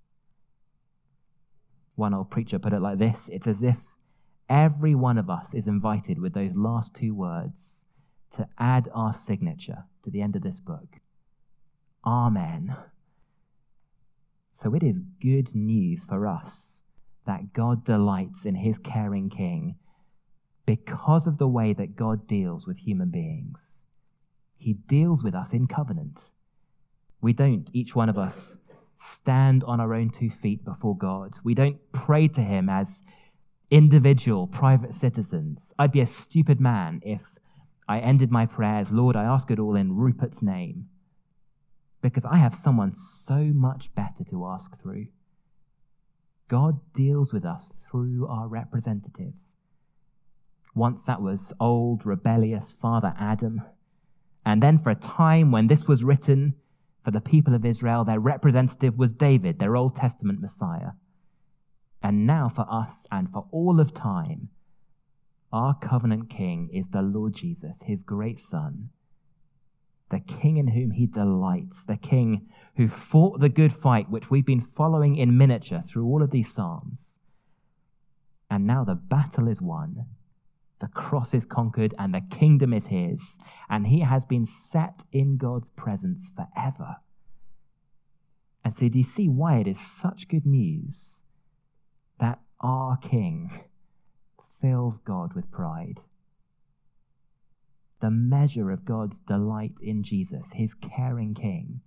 One 1.95 2.13
old 2.13 2.29
preacher 2.29 2.59
put 2.59 2.73
it 2.73 2.81
like 2.81 2.97
this 2.97 3.29
it's 3.31 3.47
as 3.47 3.63
if 3.63 3.77
every 4.49 4.95
one 4.95 5.17
of 5.17 5.29
us 5.29 5.53
is 5.53 5.67
invited 5.67 6.19
with 6.19 6.33
those 6.33 6.55
last 6.55 6.93
two 6.93 7.13
words 7.13 7.85
to 8.31 8.47
add 8.57 8.89
our 8.93 9.13
signature 9.13 9.85
to 10.03 10.11
the 10.11 10.21
end 10.21 10.35
of 10.35 10.43
this 10.43 10.59
book. 10.59 10.99
Amen. 12.05 12.75
So 14.53 14.73
it 14.73 14.83
is 14.83 14.99
good 15.21 15.55
news 15.55 16.03
for 16.03 16.27
us 16.27 16.81
that 17.25 17.53
God 17.53 17.83
delights 17.83 18.45
in 18.45 18.55
his 18.55 18.77
caring 18.77 19.29
king 19.29 19.75
because 20.65 21.27
of 21.27 21.37
the 21.37 21.47
way 21.47 21.73
that 21.73 21.95
God 21.95 22.27
deals 22.27 22.67
with 22.67 22.79
human 22.79 23.09
beings. 23.09 23.81
He 24.57 24.73
deals 24.73 25.23
with 25.23 25.35
us 25.35 25.51
in 25.51 25.67
covenant. 25.67 26.31
We 27.21 27.33
don't, 27.33 27.69
each 27.73 27.95
one 27.95 28.09
of 28.09 28.17
us, 28.17 28.57
stand 28.97 29.63
on 29.63 29.79
our 29.79 29.93
own 29.93 30.09
two 30.09 30.29
feet 30.29 30.63
before 30.63 30.97
God. 30.97 31.33
We 31.43 31.53
don't 31.53 31.79
pray 31.91 32.27
to 32.29 32.41
him 32.41 32.69
as 32.69 33.01
individual, 33.69 34.47
private 34.47 34.93
citizens. 34.93 35.73
I'd 35.77 35.91
be 35.91 36.01
a 36.01 36.07
stupid 36.07 36.59
man 36.59 37.01
if 37.03 37.21
I 37.87 37.99
ended 37.99 38.31
my 38.31 38.45
prayers, 38.45 38.91
Lord, 38.91 39.15
I 39.15 39.23
ask 39.23 39.51
it 39.51 39.59
all 39.59 39.75
in 39.75 39.95
Rupert's 39.95 40.41
name, 40.41 40.87
because 42.01 42.25
I 42.25 42.37
have 42.37 42.55
someone 42.55 42.93
so 42.93 43.51
much 43.53 43.93
better 43.93 44.23
to 44.29 44.45
ask 44.47 44.79
through. 44.81 45.07
God 46.47 46.79
deals 46.93 47.33
with 47.33 47.45
us 47.45 47.71
through 47.89 48.27
our 48.27 48.47
representative. 48.47 49.33
Once 50.73 51.05
that 51.05 51.21
was 51.21 51.53
old, 51.59 52.05
rebellious 52.05 52.71
Father 52.71 53.13
Adam. 53.17 53.61
And 54.45 54.61
then 54.61 54.77
for 54.77 54.89
a 54.89 54.95
time 54.95 55.51
when 55.51 55.67
this 55.67 55.87
was 55.87 56.03
written 56.03 56.55
for 57.05 57.11
the 57.11 57.21
people 57.21 57.53
of 57.53 57.63
Israel, 57.63 58.03
their 58.03 58.19
representative 58.19 58.97
was 58.97 59.13
David, 59.13 59.59
their 59.59 59.75
Old 59.75 59.95
Testament 59.95 60.41
Messiah. 60.41 60.93
And 62.01 62.25
now 62.25 62.49
for 62.49 62.65
us 62.69 63.05
and 63.11 63.29
for 63.29 63.47
all 63.51 63.79
of 63.79 63.93
time, 63.93 64.49
our 65.53 65.77
covenant 65.79 66.31
king 66.31 66.69
is 66.73 66.89
the 66.89 67.03
Lord 67.03 67.35
Jesus, 67.35 67.83
his 67.85 68.01
great 68.01 68.39
son, 68.39 68.89
the 70.09 70.19
king 70.19 70.57
in 70.57 70.69
whom 70.69 70.91
he 70.91 71.05
delights, 71.05 71.85
the 71.85 71.95
king 71.95 72.47
who 72.77 72.87
fought 72.87 73.39
the 73.39 73.49
good 73.49 73.71
fight, 73.71 74.09
which 74.09 74.31
we've 74.31 74.45
been 74.45 74.61
following 74.61 75.15
in 75.15 75.37
miniature 75.37 75.83
through 75.83 76.05
all 76.05 76.23
of 76.23 76.31
these 76.31 76.51
Psalms. 76.51 77.19
And 78.49 78.65
now 78.65 78.83
the 78.83 78.95
battle 78.95 79.47
is 79.47 79.61
won, 79.61 80.05
the 80.81 80.87
cross 80.87 81.33
is 81.33 81.45
conquered, 81.45 81.93
and 81.97 82.13
the 82.13 82.21
kingdom 82.21 82.73
is 82.73 82.87
his, 82.87 83.37
and 83.69 83.87
he 83.87 84.01
has 84.01 84.25
been 84.25 84.45
set 84.45 85.03
in 85.11 85.37
God's 85.37 85.69
presence 85.69 86.31
forever. 86.35 86.97
And 88.63 88.73
so, 88.73 88.89
do 88.89 88.97
you 88.97 89.03
see 89.03 89.29
why 89.29 89.57
it 89.57 89.67
is 89.67 89.79
such 89.79 90.27
good 90.27 90.45
news 90.45 91.21
that 92.19 92.39
our 92.61 92.97
king, 92.97 93.51
fills 94.61 94.97
God 94.97 95.33
with 95.33 95.51
pride. 95.51 95.99
The 98.01 98.11
measure 98.11 98.71
of 98.71 98.85
God's 98.85 99.19
delight 99.19 99.75
in 99.81 100.03
Jesus, 100.03 100.51
his 100.53 100.73
caring 100.73 101.33
king, 101.33 101.81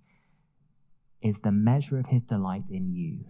is 1.21 1.41
the 1.41 1.51
measure 1.51 1.99
of 1.99 2.07
his 2.07 2.23
delight 2.23 2.69
in 2.69 2.93
you. 2.93 3.25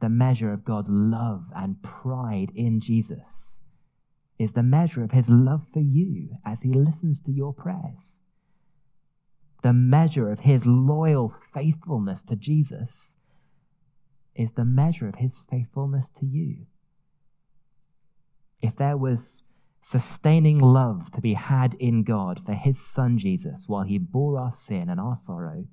The 0.00 0.08
measure 0.08 0.52
of 0.52 0.64
God's 0.64 0.88
love 0.88 1.52
and 1.54 1.82
pride 1.82 2.50
in 2.54 2.80
Jesus 2.80 3.51
is 4.42 4.54
the 4.54 4.62
measure 4.62 5.04
of 5.04 5.12
his 5.12 5.28
love 5.28 5.62
for 5.72 5.80
you 5.80 6.38
as 6.44 6.62
he 6.62 6.72
listens 6.72 7.20
to 7.20 7.30
your 7.30 7.52
prayers. 7.52 8.18
The 9.62 9.72
measure 9.72 10.32
of 10.32 10.40
his 10.40 10.66
loyal 10.66 11.32
faithfulness 11.54 12.24
to 12.24 12.34
Jesus 12.34 13.16
is 14.34 14.52
the 14.52 14.64
measure 14.64 15.06
of 15.06 15.16
his 15.16 15.40
faithfulness 15.48 16.10
to 16.18 16.26
you. 16.26 16.66
If 18.60 18.74
there 18.74 18.96
was 18.96 19.44
sustaining 19.80 20.58
love 20.58 21.12
to 21.12 21.20
be 21.20 21.34
had 21.34 21.74
in 21.74 22.02
God 22.02 22.40
for 22.44 22.54
his 22.54 22.84
son 22.84 23.18
Jesus 23.18 23.64
while 23.68 23.84
he 23.84 23.98
bore 23.98 24.40
our 24.40 24.52
sin 24.52 24.88
and 24.90 24.98
our 24.98 25.16
sorrow, 25.16 25.66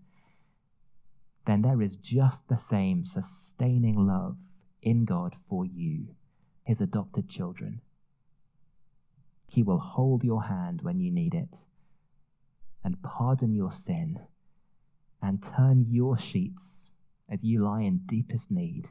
then 1.47 1.63
there 1.63 1.81
is 1.81 1.95
just 1.95 2.47
the 2.47 2.57
same 2.57 3.03
sustaining 3.03 4.05
love 4.05 4.37
in 4.83 5.05
God 5.05 5.33
for 5.47 5.65
you, 5.65 6.09
his 6.63 6.79
adopted 6.79 7.27
children. 7.27 7.81
He 9.49 9.63
will 9.63 9.79
hold 9.79 10.23
your 10.23 10.43
hand 10.43 10.81
when 10.83 10.99
you 10.99 11.11
need 11.11 11.33
it 11.33 11.57
and 12.83 13.01
pardon 13.01 13.53
your 13.53 13.71
sin 13.71 14.19
and 15.21 15.43
turn 15.43 15.85
your 15.89 16.17
sheets 16.17 16.91
as 17.29 17.43
you 17.43 17.63
lie 17.63 17.81
in 17.81 18.01
deepest 18.05 18.49
need 18.51 18.89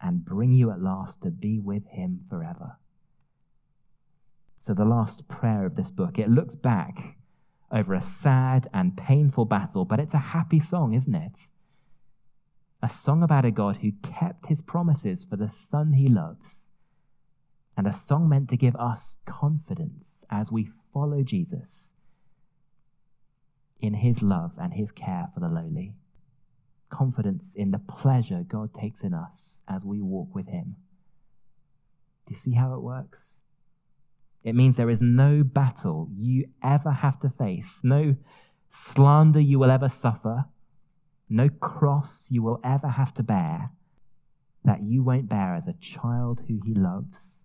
and 0.00 0.24
bring 0.24 0.52
you 0.52 0.70
at 0.70 0.80
last 0.80 1.20
to 1.22 1.30
be 1.30 1.58
with 1.58 1.86
him 1.88 2.20
forever. 2.28 2.78
So 4.58 4.74
the 4.74 4.84
last 4.84 5.28
prayer 5.28 5.64
of 5.64 5.76
this 5.76 5.90
book, 5.90 6.18
it 6.18 6.28
looks 6.28 6.54
back 6.54 7.16
over 7.72 7.94
a 7.94 8.00
sad 8.00 8.68
and 8.74 8.96
painful 8.96 9.44
battle, 9.44 9.84
but 9.84 10.00
it's 10.00 10.14
a 10.14 10.18
happy 10.18 10.58
song, 10.58 10.92
isn't 10.92 11.14
it? 11.14 11.38
A 12.82 12.88
song 12.88 13.22
about 13.22 13.44
a 13.44 13.50
God 13.50 13.78
who 13.78 13.92
kept 14.02 14.46
his 14.46 14.60
promises 14.60 15.24
for 15.24 15.36
the 15.36 15.48
son 15.48 15.92
he 15.92 16.08
loves. 16.08 16.69
And 17.80 17.86
a 17.86 17.94
song 17.94 18.28
meant 18.28 18.50
to 18.50 18.58
give 18.58 18.76
us 18.76 19.16
confidence 19.24 20.22
as 20.30 20.52
we 20.52 20.68
follow 20.92 21.22
Jesus 21.22 21.94
in 23.80 23.94
his 23.94 24.20
love 24.20 24.52
and 24.60 24.74
his 24.74 24.92
care 24.92 25.30
for 25.32 25.40
the 25.40 25.48
lowly. 25.48 25.94
Confidence 26.90 27.54
in 27.54 27.70
the 27.70 27.78
pleasure 27.78 28.44
God 28.46 28.74
takes 28.74 29.00
in 29.00 29.14
us 29.14 29.62
as 29.66 29.82
we 29.82 30.02
walk 30.02 30.34
with 30.34 30.48
him. 30.48 30.76
Do 32.26 32.34
you 32.34 32.36
see 32.38 32.52
how 32.52 32.74
it 32.74 32.82
works? 32.82 33.40
It 34.44 34.54
means 34.54 34.76
there 34.76 34.90
is 34.90 35.00
no 35.00 35.42
battle 35.42 36.10
you 36.14 36.50
ever 36.62 36.90
have 36.90 37.18
to 37.20 37.30
face, 37.30 37.80
no 37.82 38.16
slander 38.68 39.40
you 39.40 39.58
will 39.58 39.70
ever 39.70 39.88
suffer, 39.88 40.44
no 41.30 41.48
cross 41.48 42.26
you 42.28 42.42
will 42.42 42.60
ever 42.62 42.88
have 42.88 43.14
to 43.14 43.22
bear 43.22 43.70
that 44.66 44.82
you 44.82 45.02
won't 45.02 45.30
bear 45.30 45.54
as 45.54 45.66
a 45.66 45.72
child 45.72 46.42
who 46.46 46.60
he 46.62 46.74
loves 46.74 47.39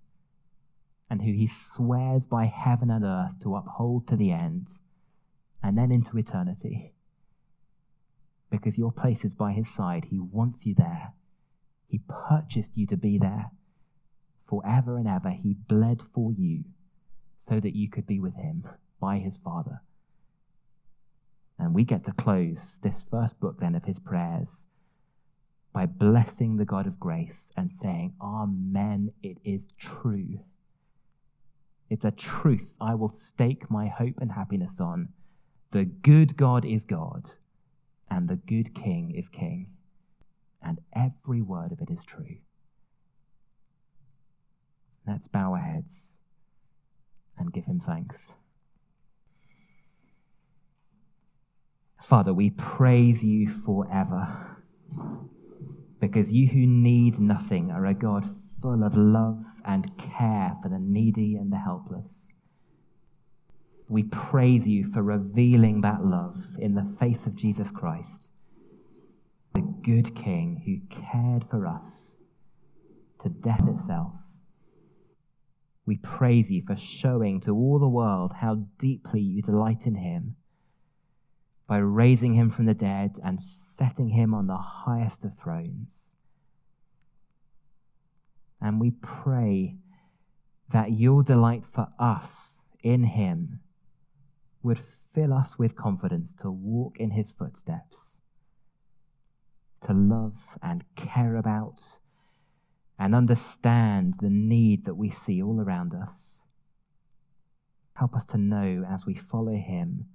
and 1.10 1.22
who 1.22 1.32
he 1.32 1.48
swears 1.48 2.26
by 2.26 2.46
heaven 2.46 2.90
and 2.90 3.06
earth 3.06 3.40
to 3.42 3.56
uphold 3.56 4.08
to 4.08 4.16
the 4.16 4.32
end 4.32 4.70
and 5.62 5.78
then 5.78 5.92
into 5.92 6.18
eternity. 6.18 6.94
Because 8.50 8.78
your 8.78 8.92
place 8.92 9.26
is 9.26 9.36
by 9.36 9.52
his 9.54 9.70
side, 9.70 10.06
he 10.06 10.20
wants 10.20 10.66
you 10.66 10.74
there. 10.74 11.14
He 11.88 12.02
purchased 12.08 12.72
you 12.76 12.88
to 12.88 12.98
be 12.98 13.18
there 13.18 13.52
forever 14.48 14.98
and 14.98 15.08
ever. 15.08 15.30
He 15.30 15.54
bled 15.54 16.02
for 16.02 16.32
you 16.32 16.66
so 17.40 17.60
that 17.60 17.76
you 17.76 17.90
could 17.90 18.08
be 18.08 18.20
with 18.20 18.36
him 18.36 18.68
by 19.00 19.18
his 19.18 19.38
Father. 19.38 19.82
And 21.58 21.74
we 21.74 21.84
get 21.84 22.04
to 22.06 22.12
close 22.12 22.80
this 22.82 23.06
first 23.10 23.40
book 23.40 23.60
then 23.60 23.76
of 23.76 23.86
his 23.86 24.00
prayers 24.00 24.66
by 25.74 25.86
blessing 25.86 26.58
the 26.58 26.66
God 26.66 26.88
of 26.88 27.00
grace 27.00 27.52
and 27.56 27.72
saying, 27.72 28.14
Amen, 28.22 29.12
it 29.22 29.38
is 29.44 29.68
true. 29.80 30.40
It's 31.90 32.06
a 32.06 32.12
truth 32.12 32.76
I 32.82 32.96
will 32.96 33.10
stake 33.10 33.70
my 33.70 33.88
hope 33.88 34.16
and 34.20 34.32
happiness 34.32 34.80
on. 34.80 35.10
The 35.72 35.86
good 35.86 36.38
God 36.38 36.66
is 36.66 36.86
God, 36.86 37.32
and 38.10 38.28
the 38.28 38.38
good 38.38 38.74
King 38.74 39.12
is 39.12 39.30
King, 39.30 39.68
and 40.62 40.80
every 40.94 41.42
word 41.42 41.72
of 41.72 41.82
it 41.82 41.90
is 41.92 42.04
true. 42.04 42.38
Let's 45.08 45.28
bow 45.28 45.52
our 45.52 45.60
heads 45.60 46.14
and 47.38 47.54
give 47.54 47.66
him 47.66 47.80
thanks. 47.80 48.28
Father, 52.02 52.34
we 52.34 52.50
praise 52.52 53.24
you 53.24 53.50
forever 53.50 54.62
because 56.00 56.32
you 56.32 56.48
who 56.48 56.66
need 56.66 57.20
nothing 57.20 57.72
are 57.72 57.86
a 57.86 57.94
God 57.94 58.26
full 58.62 58.84
of 58.84 58.96
love 58.96 59.44
and 59.64 59.98
care 59.98 60.56
for 60.62 60.70
the 60.70 60.80
needy 60.80 61.36
and 61.36 61.52
the 61.52 61.58
helpless. 61.58 62.30
We 63.88 64.04
praise 64.04 64.68
you 64.68 64.92
for 64.92 65.04
revealing 65.04 65.82
that 65.82 66.04
love 66.04 66.58
in 66.58 66.76
the 66.76 66.96
face 67.00 67.26
of 67.26 67.36
Jesus 67.36 67.70
Christ, 67.72 68.30
the 69.54 69.62
good 69.62 70.16
King 70.16 70.64
who 70.66 70.96
cared 70.96 71.46
for 71.50 71.68
us 71.68 72.18
to 73.20 73.30
death 73.30 73.68
itself 73.68 74.26
we 75.86 75.98
praise 75.98 76.50
you 76.50 76.64
for 76.66 76.76
showing 76.76 77.40
to 77.42 77.52
all 77.52 77.78
the 77.78 77.88
world 77.88 78.34
how 78.42 78.66
deeply 78.80 79.22
you 79.22 79.42
delight 79.42 79.86
in 79.86 79.96
him 79.96 80.36
by 81.68 81.78
raising 81.78 82.34
him 82.34 82.50
from 82.50 82.66
the 82.66 82.74
dead 82.74 83.18
and 83.24 83.42
setting 83.42 84.10
him 84.10 84.34
on 84.34 84.48
the 84.48 84.58
highest 84.58 85.24
of 85.24 85.38
thrones. 85.38 86.15
And 88.66 88.82
we 88.82 88.90
pray 88.90 89.76
that 90.72 90.92
your 90.92 91.22
delight 91.22 91.66
for 91.72 91.90
us 92.00 92.66
in 92.82 93.04
him 93.04 93.60
would 94.64 94.80
fill 95.14 95.34
us 95.34 95.60
with 95.60 95.76
confidence 95.76 96.34
to 96.42 96.50
walk 96.50 97.00
in 97.00 97.12
his 97.12 97.32
footsteps, 97.32 98.22
to 99.86 99.94
love 99.94 100.58
and 100.64 100.84
care 100.96 101.36
about 101.36 101.84
and 102.98 103.14
understand 103.14 104.16
the 104.20 104.32
need 104.32 104.86
that 104.86 104.96
we 104.96 105.12
see 105.12 105.40
all 105.44 105.62
around 105.62 105.94
us. 105.94 106.42
Help 107.98 108.16
us 108.16 108.26
to 108.26 108.38
know 108.40 108.84
as 108.90 109.06
we 109.06 109.14
follow 109.14 109.54
him 109.54 110.08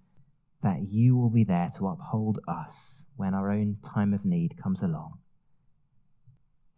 that 0.60 0.88
you 0.90 1.16
will 1.16 1.30
be 1.30 1.44
there 1.44 1.70
to 1.76 1.86
uphold 1.86 2.40
us 2.48 3.04
when 3.14 3.32
our 3.32 3.48
own 3.48 3.76
time 3.84 4.12
of 4.12 4.24
need 4.24 4.60
comes 4.60 4.82
along. 4.82 5.20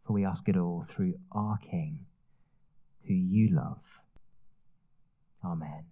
For 0.04 0.12
we 0.12 0.24
ask 0.24 0.48
it 0.48 0.56
all 0.56 0.84
through 0.86 1.14
our 1.30 1.58
King, 1.58 2.06
who 3.06 3.14
you 3.14 3.48
love. 3.48 4.00
Amen. 5.44 5.84